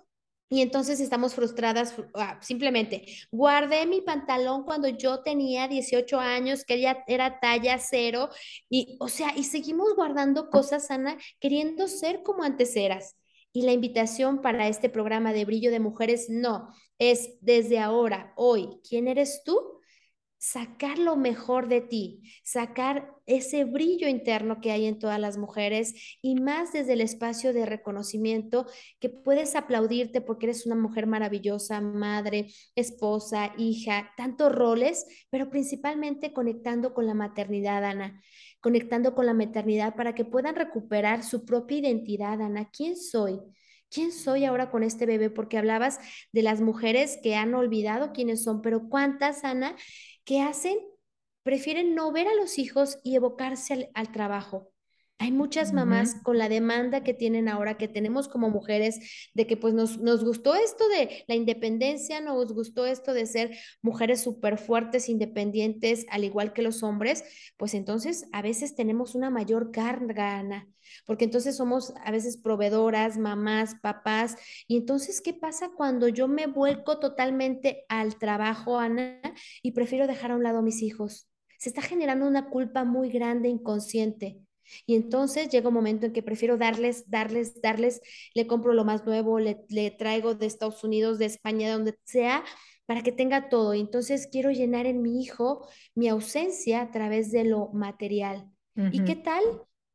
y 0.49 0.62
entonces 0.62 1.01
estamos 1.01 1.35
frustradas, 1.35 1.96
ah, 2.14 2.38
simplemente, 2.40 3.05
guardé 3.33 3.85
mi 3.85 4.01
pantalón 4.01 4.62
cuando 4.62 4.87
yo 4.87 5.25
tenía 5.25 5.66
18 5.66 6.20
años, 6.20 6.64
que 6.64 6.81
ya 6.81 7.03
era 7.09 7.40
talla 7.40 7.79
cero, 7.81 8.31
y 8.70 8.96
o 9.01 9.09
sea, 9.09 9.33
y 9.37 9.42
seguimos 9.42 9.96
guardando 9.96 10.49
cosas, 10.49 10.88
Ana, 10.92 11.18
queriendo 11.40 11.88
ser 11.88 12.22
como 12.22 12.44
antes 12.44 12.77
eras. 12.77 13.16
Y 13.53 13.62
la 13.62 13.72
invitación 13.72 14.40
para 14.40 14.68
este 14.68 14.88
programa 14.88 15.33
de 15.33 15.44
Brillo 15.44 15.72
de 15.72 15.81
Mujeres, 15.81 16.27
no, 16.29 16.68
es 16.99 17.31
desde 17.40 17.81
ahora, 17.81 18.33
hoy, 18.37 18.81
¿quién 18.88 19.09
eres 19.09 19.42
tú? 19.44 19.75
Sacar 20.38 20.99
lo 20.99 21.16
mejor 21.16 21.68
de 21.68 21.81
ti, 21.81 22.22
sacar 22.44 23.12
ese 23.27 23.64
brillo 23.64 24.09
interno 24.09 24.61
que 24.61 24.70
hay 24.70 24.87
en 24.87 24.99
todas 24.99 25.18
las 25.18 25.38
mujeres 25.38 26.18
y 26.22 26.37
más 26.37 26.72
desde 26.72 26.92
el 26.92 27.01
espacio 27.01 27.53
de 27.53 27.66
reconocimiento 27.66 28.66
que 29.01 29.09
puedes 29.09 29.57
aplaudirte 29.57 30.20
porque 30.20 30.46
eres 30.46 30.66
una 30.66 30.77
mujer 30.77 31.07
maravillosa, 31.07 31.81
madre, 31.81 32.53
esposa, 32.75 33.53
hija, 33.57 34.12
tantos 34.16 34.53
roles, 34.53 35.07
pero 35.31 35.51
principalmente 35.51 36.33
conectando 36.33 36.92
con 36.94 37.07
la 37.07 37.14
maternidad, 37.14 37.85
Ana, 37.85 38.20
conectando 38.61 39.14
con 39.14 39.27
la 39.27 39.35
maternidad 39.35 39.94
para 39.96 40.14
que 40.14 40.25
puedan 40.25 40.55
recuperar 40.55 41.25
su 41.25 41.44
propia 41.44 41.79
identidad, 41.79 42.40
Ana. 42.40 42.70
¿Quién 42.70 42.96
soy? 42.96 43.40
¿Quién 43.88 44.12
soy 44.12 44.44
ahora 44.44 44.70
con 44.70 44.83
este 44.83 45.07
bebé? 45.07 45.31
Porque 45.31 45.59
hablabas 45.59 45.99
de 46.33 46.42
las 46.42 46.61
mujeres 46.61 47.18
que 47.22 47.37
han 47.37 47.55
olvidado 47.55 48.12
quiénes 48.12 48.42
son, 48.42 48.61
pero 48.61 48.88
¿cuántas, 48.88 49.44
Ana, 49.44 49.77
¿qué 50.26 50.42
hacen? 50.42 50.76
Prefieren 51.44 51.94
no 51.94 52.12
ver 52.12 52.26
a 52.26 52.34
los 52.34 52.58
hijos 52.58 52.98
y 53.02 53.14
evocarse 53.14 53.90
al, 53.94 54.12
trabajo. 54.12 54.72
Hay 55.18 55.33
muchas 55.33 55.72
mamás 55.72 56.16
con 56.22 56.37
la 56.37 56.50
demanda 56.50 57.02
que 57.02 57.14
tienen 57.14 57.48
ahora, 57.48 57.79
que 57.79 57.88
tenemos 57.88 58.29
como 58.29 58.50
mujeres, 58.50 59.31
de 59.33 59.46
que 59.46 59.57
pues 59.57 59.72
nos, 59.72 59.98
nos 59.98 60.22
gustó 60.22 60.55
esto 60.55 60.87
de 60.88 61.24
la 61.26 61.35
independencia, 61.35 62.20
nos 62.20 62.52
gustó 62.52 62.85
esto 62.85 63.14
de 63.14 63.24
ser 63.24 63.57
mujeres 63.81 64.20
súper 64.20 64.59
fuertes, 64.59 65.09
independientes, 65.09 66.05
al 66.11 66.24
igual 66.24 66.52
que 66.52 66.61
los 66.61 66.83
hombres, 66.83 67.24
pues 67.57 67.72
entonces 67.72 68.29
a 68.33 68.42
veces 68.42 68.74
tenemos 68.74 69.14
una 69.14 69.31
mayor 69.31 69.70
carga, 69.70 70.38
Ana, 70.38 70.68
porque 71.07 71.24
entonces 71.24 71.57
somos 71.57 71.94
a 72.05 72.11
veces 72.11 72.37
proveedoras, 72.37 73.16
mamás, 73.16 73.76
papás, 73.83 74.37
y 74.68 74.76
entonces, 74.76 75.22
¿qué 75.22 75.33
pasa 75.33 75.70
cuando 75.74 76.09
yo 76.09 76.29
me 76.29 76.46
vuelco 76.46 76.98
totalmente 76.98 77.87
al 77.88 78.18
trabajo, 78.18 78.79
Ana, 78.79 79.20
y 79.62 79.72
prefiero 79.72 80.07
dejar 80.07 80.33
a 80.33 80.37
un 80.37 80.42
lado 80.42 80.59
a 80.59 80.62
mis 80.62 80.83
hijos? 80.83 81.29
Se 81.59 81.70
está 81.70 81.81
generando 81.81 82.29
una 82.29 82.50
culpa 82.50 82.85
muy 82.85 83.09
grande, 83.09 83.48
inconsciente. 83.48 84.45
Y 84.87 84.94
entonces 84.94 85.48
llega 85.48 85.68
un 85.68 85.74
momento 85.74 86.07
en 86.07 86.12
que 86.12 86.22
prefiero 86.22 86.57
darles, 86.57 87.09
darles, 87.11 87.61
darles, 87.61 88.00
le 88.35 88.46
compro 88.46 88.72
lo 88.72 88.85
más 88.85 89.05
nuevo, 89.05 89.38
le, 89.38 89.57
traigo 89.98 90.35
de 90.35 90.46
Estados 90.46 90.83
Unidos, 90.85 91.18
de 91.18 91.26
España, 91.26 91.68
de 91.68 91.74
donde 91.74 91.98
sea, 92.05 92.44
para 92.87 93.02
que 93.02 93.12
tenga 93.12 93.48
todo. 93.48 93.74
Y 93.74 93.81
entonces 93.81 94.29
quiero 94.31 94.50
llenar 94.50 94.87
en 94.87 95.02
mi 95.02 95.22
hijo 95.22 95.68
mi 95.94 96.09
ausencia 96.09 96.81
a 96.83 96.90
través 96.90 97.33
de 97.33 97.44
lo 97.44 97.68
material. 97.72 98.50
¿Y 98.92 99.05
qué 99.05 99.16
tal? 99.16 99.42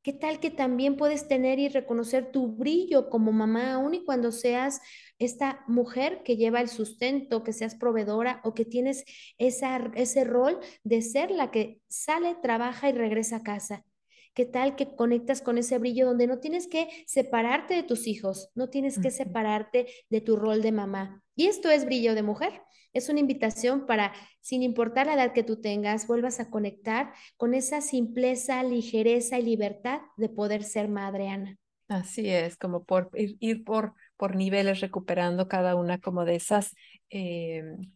¿Qué 0.03 0.13
tal 0.13 0.39
que 0.39 0.49
también 0.49 0.97
puedes 0.97 1.27
tener 1.27 1.59
y 1.59 1.69
reconocer 1.69 2.31
tu 2.31 2.47
brillo 2.47 3.07
como 3.11 3.31
mamá, 3.31 3.73
aún 3.73 3.93
y 3.93 4.03
cuando 4.03 4.31
seas 4.31 4.81
esta 5.19 5.63
mujer 5.67 6.23
que 6.23 6.37
lleva 6.37 6.59
el 6.59 6.69
sustento, 6.69 7.43
que 7.43 7.53
seas 7.53 7.75
proveedora 7.75 8.41
o 8.43 8.55
que 8.55 8.65
tienes 8.65 9.05
esa, 9.37 9.91
ese 9.93 10.23
rol 10.23 10.59
de 10.83 11.03
ser 11.03 11.29
la 11.29 11.51
que 11.51 11.81
sale, 11.87 12.35
trabaja 12.41 12.89
y 12.89 12.93
regresa 12.93 13.37
a 13.37 13.43
casa? 13.43 13.85
¿Qué 14.33 14.45
tal 14.45 14.75
que 14.75 14.95
conectas 14.95 15.41
con 15.41 15.57
ese 15.57 15.77
brillo 15.77 16.05
donde 16.05 16.27
no 16.27 16.39
tienes 16.39 16.67
que 16.67 16.87
separarte 17.05 17.73
de 17.73 17.83
tus 17.83 18.07
hijos, 18.07 18.49
no 18.55 18.69
tienes 18.69 18.97
que 18.97 19.11
separarte 19.11 19.87
de 20.09 20.21
tu 20.21 20.37
rol 20.37 20.61
de 20.61 20.71
mamá? 20.71 21.21
Y 21.35 21.47
esto 21.47 21.69
es 21.69 21.85
brillo 21.85 22.15
de 22.15 22.23
mujer. 22.23 22.61
Es 22.93 23.09
una 23.09 23.19
invitación 23.19 23.85
para, 23.85 24.13
sin 24.41 24.63
importar 24.63 25.07
la 25.07 25.13
edad 25.13 25.33
que 25.33 25.43
tú 25.43 25.59
tengas, 25.59 26.07
vuelvas 26.07 26.39
a 26.39 26.49
conectar 26.49 27.13
con 27.37 27.53
esa 27.53 27.81
simpleza, 27.81 28.63
ligereza 28.63 29.39
y 29.39 29.43
libertad 29.43 30.01
de 30.17 30.29
poder 30.29 30.63
ser 30.63 30.87
madre, 30.87 31.29
Ana. 31.29 31.57
Así 31.87 32.29
es, 32.29 32.57
como 32.57 32.85
por 32.85 33.09
ir, 33.13 33.65
por, 33.65 33.93
por 34.15 34.35
niveles 34.35 34.79
recuperando 34.79 35.49
cada 35.49 35.75
una 35.75 35.99
como 35.99 36.23
de 36.23 36.35
esas 36.35 36.73
em, 37.09 37.91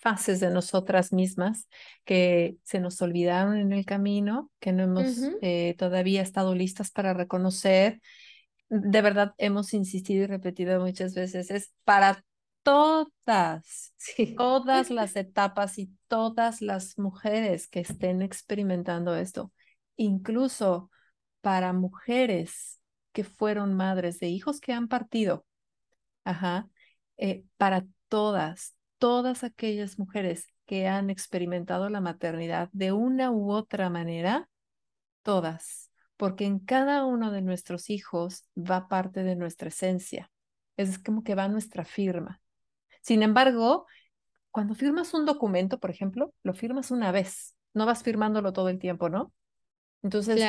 fases 0.00 0.40
de 0.40 0.50
nosotras 0.50 1.12
mismas 1.12 1.68
que 2.04 2.56
se 2.62 2.80
nos 2.80 3.00
olvidaron 3.02 3.56
en 3.56 3.72
el 3.72 3.84
camino, 3.84 4.50
que 4.60 4.72
no 4.72 4.84
hemos 4.84 5.18
eh, 5.42 5.74
todavía 5.78 6.22
estado 6.22 6.54
listas 6.54 6.90
para 6.90 7.14
reconocer. 7.14 8.00
De 8.68 9.02
verdad, 9.02 9.34
hemos 9.38 9.74
insistido 9.74 10.24
y 10.24 10.26
repetido 10.26 10.80
muchas 10.80 11.14
veces, 11.14 11.50
es 11.50 11.72
para 11.84 12.24
todas, 12.62 13.92
todas 14.36 14.90
las 14.90 15.16
etapas 15.16 15.78
y 15.78 15.90
todas 16.06 16.62
las 16.62 16.98
mujeres 16.98 17.66
que 17.66 17.80
estén 17.80 18.22
experimentando 18.22 19.16
esto, 19.16 19.52
incluso 19.96 20.90
para 21.40 21.72
mujeres 21.72 22.80
que 23.12 23.24
fueron 23.24 23.74
madres 23.74 24.20
de 24.20 24.28
hijos 24.28 24.60
que 24.60 24.72
han 24.72 24.86
partido. 24.86 25.44
Ajá. 26.24 26.68
Eh, 27.16 27.44
para 27.56 27.84
todas 28.08 28.77
todas 28.98 29.44
aquellas 29.44 29.98
mujeres 29.98 30.46
que 30.66 30.86
han 30.86 31.10
experimentado 31.10 31.88
la 31.88 32.00
maternidad 32.00 32.68
de 32.72 32.92
una 32.92 33.30
u 33.30 33.50
otra 33.52 33.88
manera, 33.90 34.48
todas, 35.22 35.90
porque 36.16 36.44
en 36.44 36.58
cada 36.58 37.04
uno 37.04 37.30
de 37.30 37.42
nuestros 37.42 37.90
hijos 37.90 38.44
va 38.56 38.88
parte 38.88 39.22
de 39.22 39.36
nuestra 39.36 39.68
esencia. 39.68 40.30
Es 40.76 40.98
como 40.98 41.24
que 41.24 41.34
va 41.34 41.48
nuestra 41.48 41.84
firma. 41.84 42.40
Sin 43.00 43.22
embargo, 43.22 43.86
cuando 44.50 44.74
firmas 44.74 45.14
un 45.14 45.24
documento, 45.24 45.78
por 45.78 45.90
ejemplo, 45.90 46.34
lo 46.42 46.54
firmas 46.54 46.90
una 46.90 47.12
vez, 47.12 47.54
no 47.74 47.86
vas 47.86 48.02
firmándolo 48.02 48.52
todo 48.52 48.68
el 48.68 48.78
tiempo, 48.78 49.08
¿no? 49.08 49.32
Entonces, 50.02 50.40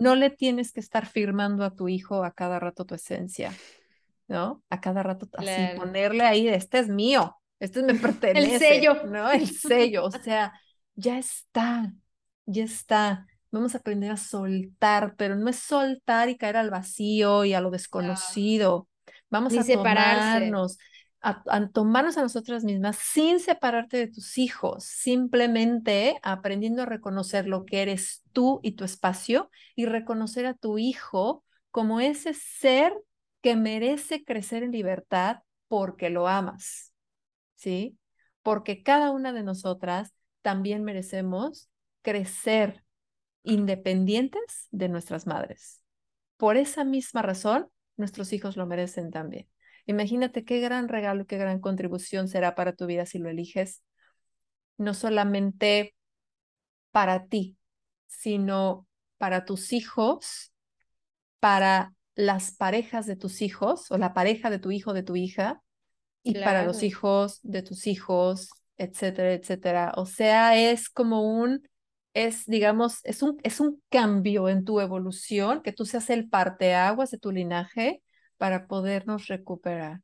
no 0.00 0.14
le 0.14 0.30
tienes 0.30 0.72
que 0.72 0.80
estar 0.80 1.06
firmando 1.06 1.64
a 1.64 1.74
tu 1.74 1.88
hijo 1.88 2.24
a 2.24 2.32
cada 2.32 2.58
rato 2.58 2.84
tu 2.84 2.94
esencia, 2.94 3.52
¿no? 4.26 4.62
A 4.68 4.80
cada 4.80 5.02
rato 5.02 5.28
así 5.34 5.76
ponerle 5.76 6.24
ahí, 6.24 6.48
este 6.48 6.78
es 6.78 6.88
mío, 6.88 7.36
este 7.60 7.82
me 7.82 7.94
pertenece. 7.94 8.54
El 8.54 8.58
sello. 8.58 9.04
¿no? 9.06 9.30
El 9.30 9.48
sello, 9.48 10.04
o 10.04 10.10
sea, 10.10 10.52
ya 10.94 11.18
está, 11.18 11.92
ya 12.46 12.64
está. 12.64 13.26
Vamos 13.50 13.74
a 13.74 13.78
aprender 13.78 14.10
a 14.10 14.16
soltar, 14.16 15.14
pero 15.16 15.36
no 15.36 15.48
es 15.48 15.56
soltar 15.56 16.28
y 16.28 16.36
caer 16.36 16.56
al 16.56 16.70
vacío 16.70 17.44
y 17.44 17.54
a 17.54 17.60
lo 17.60 17.70
desconocido. 17.70 18.88
Vamos 19.30 19.56
a 19.56 19.62
separarnos 19.62 20.78
a, 21.20 21.68
tomarnos 21.68 22.16
a 22.18 22.22
nosotras 22.22 22.62
mismas 22.62 22.96
sin 22.96 23.40
separarte 23.40 23.96
de 23.96 24.06
tus 24.08 24.38
hijos, 24.38 24.84
simplemente 24.84 26.18
aprendiendo 26.22 26.82
a 26.82 26.86
reconocer 26.86 27.48
lo 27.48 27.64
que 27.64 27.82
eres 27.82 28.22
tú 28.32 28.60
y 28.62 28.72
tu 28.72 28.84
espacio 28.84 29.50
y 29.74 29.86
reconocer 29.86 30.46
a 30.46 30.54
tu 30.54 30.78
hijo 30.78 31.44
como 31.70 32.00
ese 32.00 32.32
ser 32.32 32.92
que 33.42 33.56
merece 33.56 34.24
crecer 34.24 34.62
en 34.62 34.72
libertad 34.72 35.38
porque 35.68 36.10
lo 36.10 36.28
amas, 36.28 36.92
¿sí? 37.56 37.98
Porque 38.42 38.82
cada 38.82 39.10
una 39.10 39.32
de 39.32 39.42
nosotras 39.42 40.14
también 40.42 40.84
merecemos 40.84 41.68
crecer 42.02 42.84
independientes 43.42 44.68
de 44.70 44.88
nuestras 44.88 45.26
madres. 45.26 45.82
Por 46.36 46.56
esa 46.56 46.84
misma 46.84 47.22
razón, 47.22 47.68
nuestros 47.96 48.32
hijos 48.32 48.56
lo 48.56 48.66
merecen 48.66 49.10
también. 49.10 49.48
Imagínate 49.86 50.44
qué 50.44 50.60
gran 50.60 50.88
regalo, 50.88 51.26
qué 51.26 51.38
gran 51.38 51.60
contribución 51.60 52.28
será 52.28 52.54
para 52.54 52.74
tu 52.74 52.86
vida 52.86 53.06
si 53.06 53.18
lo 53.18 53.28
eliges, 53.28 53.82
no 54.78 54.94
solamente 54.94 55.94
para 56.90 57.26
ti, 57.26 57.56
sino 58.06 58.86
para 59.18 59.44
tus 59.44 59.72
hijos, 59.72 60.52
para 61.40 61.94
las 62.14 62.52
parejas 62.52 63.06
de 63.06 63.16
tus 63.16 63.42
hijos 63.42 63.90
o 63.90 63.98
la 63.98 64.12
pareja 64.12 64.50
de 64.50 64.58
tu 64.58 64.70
hijo, 64.70 64.92
de 64.92 65.02
tu 65.02 65.16
hija, 65.16 65.62
y 66.26 66.34
para 66.34 66.64
los 66.64 66.82
hijos 66.82 67.40
de 67.42 67.62
tus 67.62 67.86
hijos, 67.86 68.50
etcétera, 68.76 69.32
etcétera. 69.32 69.92
O 69.96 70.06
sea, 70.06 70.58
es 70.58 70.88
como 70.88 71.22
un, 71.22 71.68
es, 72.14 72.46
digamos, 72.46 73.00
es 73.04 73.22
un, 73.22 73.38
es 73.42 73.60
un 73.60 73.82
cambio 73.90 74.48
en 74.48 74.64
tu 74.64 74.80
evolución, 74.80 75.62
que 75.62 75.72
tú 75.72 75.86
seas 75.86 76.10
el 76.10 76.28
parteaguas 76.28 77.10
de 77.10 77.18
tu 77.18 77.30
linaje 77.30 78.02
para 78.38 78.66
podernos 78.66 79.28
recuperar. 79.28 80.00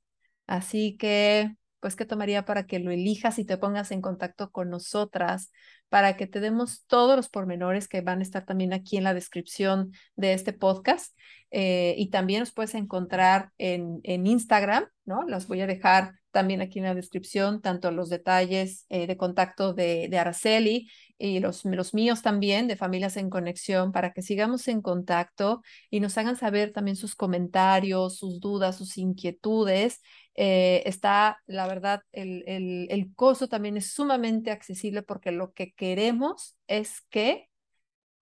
Así 0.46 0.96
que, 0.96 1.54
pues, 1.82 1.96
¿qué 1.96 2.04
tomaría 2.04 2.44
para 2.44 2.64
que 2.64 2.78
lo 2.78 2.92
elijas 2.92 3.40
y 3.40 3.44
te 3.44 3.58
pongas 3.58 3.90
en 3.90 4.00
contacto 4.00 4.52
con 4.52 4.70
nosotras, 4.70 5.50
para 5.88 6.16
que 6.16 6.28
te 6.28 6.38
demos 6.38 6.86
todos 6.86 7.16
los 7.16 7.28
pormenores 7.28 7.88
que 7.88 8.02
van 8.02 8.20
a 8.20 8.22
estar 8.22 8.44
también 8.44 8.72
aquí 8.72 8.96
en 8.96 9.04
la 9.04 9.14
descripción 9.14 9.90
de 10.14 10.32
este 10.32 10.52
podcast? 10.52 11.18
Eh, 11.50 11.96
y 11.98 12.10
también 12.10 12.38
nos 12.40 12.52
puedes 12.52 12.76
encontrar 12.76 13.50
en, 13.58 13.98
en 14.04 14.28
Instagram, 14.28 14.86
¿no? 15.04 15.24
Los 15.24 15.48
voy 15.48 15.60
a 15.60 15.66
dejar 15.66 16.14
también 16.30 16.62
aquí 16.62 16.78
en 16.78 16.86
la 16.86 16.94
descripción, 16.94 17.60
tanto 17.60 17.90
los 17.90 18.08
detalles 18.08 18.86
eh, 18.88 19.08
de 19.08 19.16
contacto 19.16 19.74
de, 19.74 20.08
de 20.08 20.18
Araceli 20.18 20.88
y 21.18 21.38
los, 21.38 21.64
los 21.64 21.94
míos 21.94 22.22
también 22.22 22.66
de 22.66 22.76
Familias 22.76 23.16
en 23.16 23.30
Conexión 23.30 23.92
para 23.92 24.12
que 24.12 24.22
sigamos 24.22 24.66
en 24.66 24.82
contacto 24.82 25.62
y 25.90 26.00
nos 26.00 26.18
hagan 26.18 26.36
saber 26.36 26.72
también 26.72 26.96
sus 26.96 27.14
comentarios, 27.14 28.16
sus 28.18 28.40
dudas, 28.40 28.76
sus 28.76 28.98
inquietudes. 28.98 30.00
Eh, 30.34 30.82
está, 30.86 31.38
la 31.46 31.66
verdad, 31.66 32.02
el, 32.12 32.44
el, 32.46 32.86
el 32.90 33.14
costo 33.14 33.48
también 33.48 33.76
es 33.76 33.92
sumamente 33.92 34.50
accesible 34.50 35.02
porque 35.02 35.30
lo 35.32 35.52
que 35.52 35.72
queremos 35.72 36.56
es 36.66 37.02
que 37.10 37.48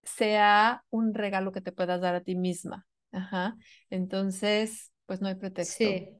sea 0.02 0.84
un 0.90 1.14
regalo 1.14 1.52
que 1.52 1.61
te 1.61 1.72
puedas 1.72 2.00
dar 2.00 2.14
a 2.14 2.22
ti 2.22 2.34
misma. 2.36 2.86
Ajá. 3.12 3.56
Entonces, 3.90 4.92
pues 5.06 5.20
no 5.20 5.28
hay 5.28 5.34
pretexto. 5.36 5.76
Sí. 5.76 6.19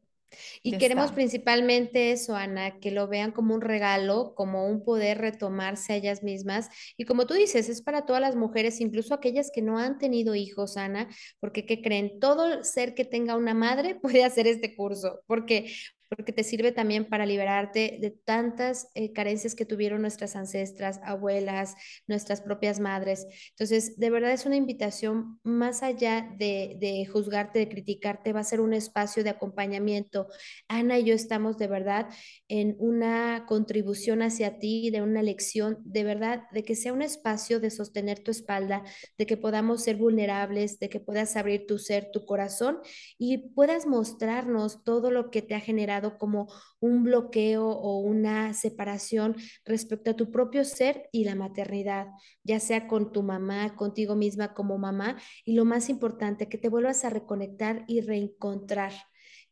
Y 0.63 0.79
queremos 0.79 1.13
principalmente 1.13 2.13
eso, 2.13 2.37
Ana, 2.37 2.79
que 2.81 2.91
lo 2.91 3.09
vean 3.09 3.33
como 3.33 3.55
un 3.55 3.61
regalo, 3.61 4.35
como 4.35 4.67
un 4.67 4.85
poder 4.85 5.19
retomarse 5.19 5.93
a 5.93 5.97
ellas 5.97 6.23
mismas. 6.23 6.69
Y 6.97 7.05
como 7.05 7.27
tú 7.27 7.35
dices, 7.35 7.69
es 7.69 7.83
para 7.83 8.07
todas 8.07 8.21
las 8.21 8.37
mujeres, 8.37 8.81
incluso 8.81 9.15
aquellas 9.15 9.51
que 9.51 9.63
no 9.63 9.79
han 9.79 9.99
tenido 9.99 10.35
hijos, 10.35 10.77
Ana, 10.77 11.09
porque 11.41 11.67
¿qué 11.67 11.83
creen? 11.83 12.21
Todo 12.21 12.65
ser 12.65 12.95
que 12.95 13.05
tenga 13.05 13.37
una 13.37 13.55
madre 13.55 13.95
puede 14.03 14.25
hacer 14.25 14.47
este 14.47 14.75
curso, 14.75 15.21
porque 15.27 15.73
porque 16.17 16.33
te 16.33 16.43
sirve 16.43 16.73
también 16.73 17.09
para 17.09 17.25
liberarte 17.25 17.99
de 18.01 18.11
tantas 18.11 18.89
eh, 18.95 19.13
carencias 19.13 19.55
que 19.55 19.65
tuvieron 19.65 20.03
nuestras 20.03 20.35
ancestras, 20.35 21.01
abuelas, 21.05 21.77
nuestras 22.09 22.41
propias 22.41 22.81
madres. 22.81 23.27
Entonces, 23.51 23.97
de 23.97 24.11
verdad 24.11 24.33
es 24.33 24.45
una 24.45 24.57
invitación 24.57 25.39
más 25.45 25.83
allá 25.85 26.29
de, 26.37 26.77
de 26.81 27.07
juzgarte, 27.07 27.61
de 27.61 27.69
criticarte, 27.69 28.33
va 28.33 28.41
a 28.41 28.45
ser 28.45 28.61
un 28.61 28.75
espacio 28.75 29.23
de 29.23 29.31
acompañamiento. 29.31 30.27
Ana 30.69 30.99
y 30.99 31.05
yo 31.05 31.15
estamos 31.15 31.59
de 31.59 31.69
verdad 31.69 32.09
en 32.49 32.75
una 32.81 33.47
contribución 33.47 34.23
hacia 34.23 34.59
ti, 34.59 34.91
de 34.91 35.03
una 35.03 35.23
lección, 35.23 35.79
de 35.85 36.03
verdad, 36.03 36.43
de 36.51 36.65
que 36.65 36.75
sea 36.75 36.93
un 36.93 37.03
espacio 37.03 37.61
de 37.61 37.71
sostener 37.71 38.19
tu 38.19 38.33
espalda, 38.33 38.83
de 39.17 39.27
que 39.27 39.37
podamos 39.37 39.85
ser 39.85 39.97
vulnerables, 39.97 40.81
de 40.81 40.89
que 40.89 40.99
puedas 40.99 41.37
abrir 41.37 41.67
tu 41.67 41.79
ser, 41.79 42.11
tu 42.13 42.25
corazón 42.25 42.81
y 43.17 43.51
puedas 43.55 43.87
mostrarnos 43.87 44.83
todo 44.83 45.13
lo 45.13 45.31
que 45.31 45.43
te 45.43 45.55
ha 45.55 45.61
generado 45.61 46.00
como 46.19 46.49
un 46.81 47.05
bloqueo 47.05 47.69
o 47.69 48.01
una 48.01 48.55
separación 48.55 49.37
respecto 49.65 50.11
a 50.11 50.17
tu 50.17 50.31
propio 50.31 50.65
ser 50.65 51.09
y 51.13 51.25
la 51.25 51.35
maternidad, 51.35 52.09
ya 52.43 52.61
sea 52.61 52.89
con 52.89 53.13
tu 53.13 53.23
mamá, 53.23 53.77
contigo 53.77 54.17
misma 54.17 54.55
como 54.55 54.79
mamá, 54.79 55.17
y 55.45 55.55
lo 55.55 55.65
más 55.65 55.89
importante, 55.89 56.49
que 56.49 56.59
te 56.59 56.69
vuelvas 56.69 57.05
a 57.05 57.11
reconectar 57.11 57.85
y 57.87 58.01
reencontrar 58.01 58.93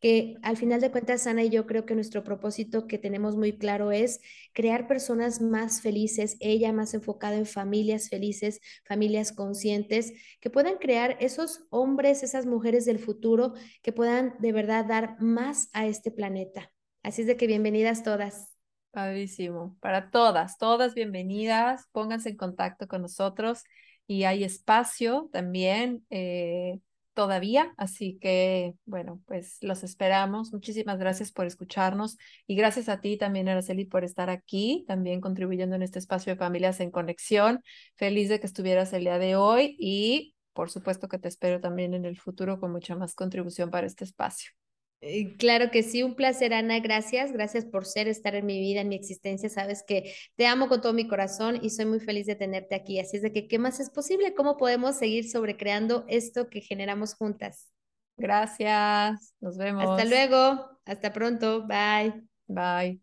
que 0.00 0.36
al 0.42 0.56
final 0.56 0.80
de 0.80 0.90
cuentas, 0.90 1.26
Ana 1.26 1.44
y 1.44 1.50
yo 1.50 1.66
creo 1.66 1.84
que 1.84 1.94
nuestro 1.94 2.22
propósito 2.22 2.86
que 2.86 2.98
tenemos 2.98 3.36
muy 3.36 3.58
claro 3.58 3.90
es 3.90 4.20
crear 4.52 4.86
personas 4.86 5.40
más 5.40 5.80
felices, 5.80 6.36
ella 6.40 6.72
más 6.72 6.94
enfocada 6.94 7.36
en 7.36 7.46
familias 7.46 8.08
felices, 8.08 8.60
familias 8.84 9.32
conscientes, 9.32 10.12
que 10.40 10.50
puedan 10.50 10.76
crear 10.76 11.16
esos 11.20 11.64
hombres, 11.70 12.22
esas 12.22 12.46
mujeres 12.46 12.84
del 12.84 12.98
futuro, 12.98 13.54
que 13.82 13.92
puedan 13.92 14.34
de 14.38 14.52
verdad 14.52 14.84
dar 14.84 15.20
más 15.20 15.68
a 15.72 15.86
este 15.86 16.10
planeta. 16.10 16.72
Así 17.02 17.22
es 17.22 17.26
de 17.26 17.36
que 17.36 17.46
bienvenidas 17.46 18.02
todas. 18.02 18.54
Padrísimo. 18.90 19.76
Para 19.80 20.10
todas, 20.10 20.58
todas 20.58 20.94
bienvenidas. 20.94 21.86
Pónganse 21.92 22.30
en 22.30 22.36
contacto 22.36 22.88
con 22.88 23.02
nosotros 23.02 23.64
y 24.06 24.24
hay 24.24 24.44
espacio 24.44 25.28
también. 25.32 26.04
Eh, 26.10 26.80
todavía, 27.18 27.74
así 27.76 28.16
que 28.20 28.74
bueno, 28.84 29.20
pues 29.26 29.58
los 29.60 29.82
esperamos. 29.82 30.52
Muchísimas 30.52 31.00
gracias 31.00 31.32
por 31.32 31.46
escucharnos 31.46 32.16
y 32.46 32.54
gracias 32.54 32.88
a 32.88 33.00
ti 33.00 33.16
también, 33.18 33.48
Araceli, 33.48 33.86
por 33.86 34.04
estar 34.04 34.30
aquí, 34.30 34.84
también 34.86 35.20
contribuyendo 35.20 35.74
en 35.74 35.82
este 35.82 35.98
espacio 35.98 36.32
de 36.32 36.38
Familias 36.38 36.78
en 36.78 36.92
Conexión. 36.92 37.60
Feliz 37.96 38.28
de 38.28 38.38
que 38.38 38.46
estuvieras 38.46 38.92
el 38.92 39.00
día 39.02 39.18
de 39.18 39.34
hoy 39.34 39.74
y 39.80 40.36
por 40.52 40.70
supuesto 40.70 41.08
que 41.08 41.18
te 41.18 41.26
espero 41.26 41.60
también 41.60 41.92
en 41.92 42.04
el 42.04 42.20
futuro 42.20 42.60
con 42.60 42.70
mucha 42.70 42.94
más 42.94 43.16
contribución 43.16 43.68
para 43.72 43.88
este 43.88 44.04
espacio. 44.04 44.57
Eh, 45.00 45.36
claro 45.36 45.70
que 45.70 45.82
sí, 45.82 46.02
un 46.02 46.16
placer, 46.16 46.52
Ana. 46.52 46.80
Gracias, 46.80 47.32
gracias 47.32 47.64
por 47.64 47.86
ser, 47.86 48.08
estar 48.08 48.34
en 48.34 48.46
mi 48.46 48.58
vida, 48.58 48.80
en 48.80 48.88
mi 48.88 48.96
existencia. 48.96 49.48
Sabes 49.48 49.84
que 49.86 50.12
te 50.36 50.46
amo 50.46 50.68
con 50.68 50.80
todo 50.80 50.92
mi 50.92 51.06
corazón 51.06 51.60
y 51.62 51.70
soy 51.70 51.86
muy 51.86 52.00
feliz 52.00 52.26
de 52.26 52.34
tenerte 52.34 52.74
aquí. 52.74 52.98
Así 52.98 53.16
es 53.16 53.22
de 53.22 53.32
que, 53.32 53.46
¿qué 53.46 53.58
más 53.58 53.78
es 53.80 53.90
posible? 53.90 54.34
¿Cómo 54.34 54.56
podemos 54.56 54.96
seguir 54.96 55.30
sobrecreando 55.30 56.04
esto 56.08 56.48
que 56.48 56.60
generamos 56.60 57.14
juntas? 57.14 57.68
Gracias, 58.16 59.34
nos 59.40 59.56
vemos. 59.56 59.88
Hasta 59.88 60.04
luego, 60.04 60.68
hasta 60.84 61.12
pronto, 61.12 61.66
bye. 61.66 62.24
Bye. 62.48 63.00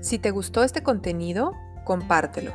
Si 0.00 0.18
te 0.18 0.30
gustó 0.30 0.62
este 0.62 0.82
contenido, 0.82 1.52
compártelo. 1.84 2.54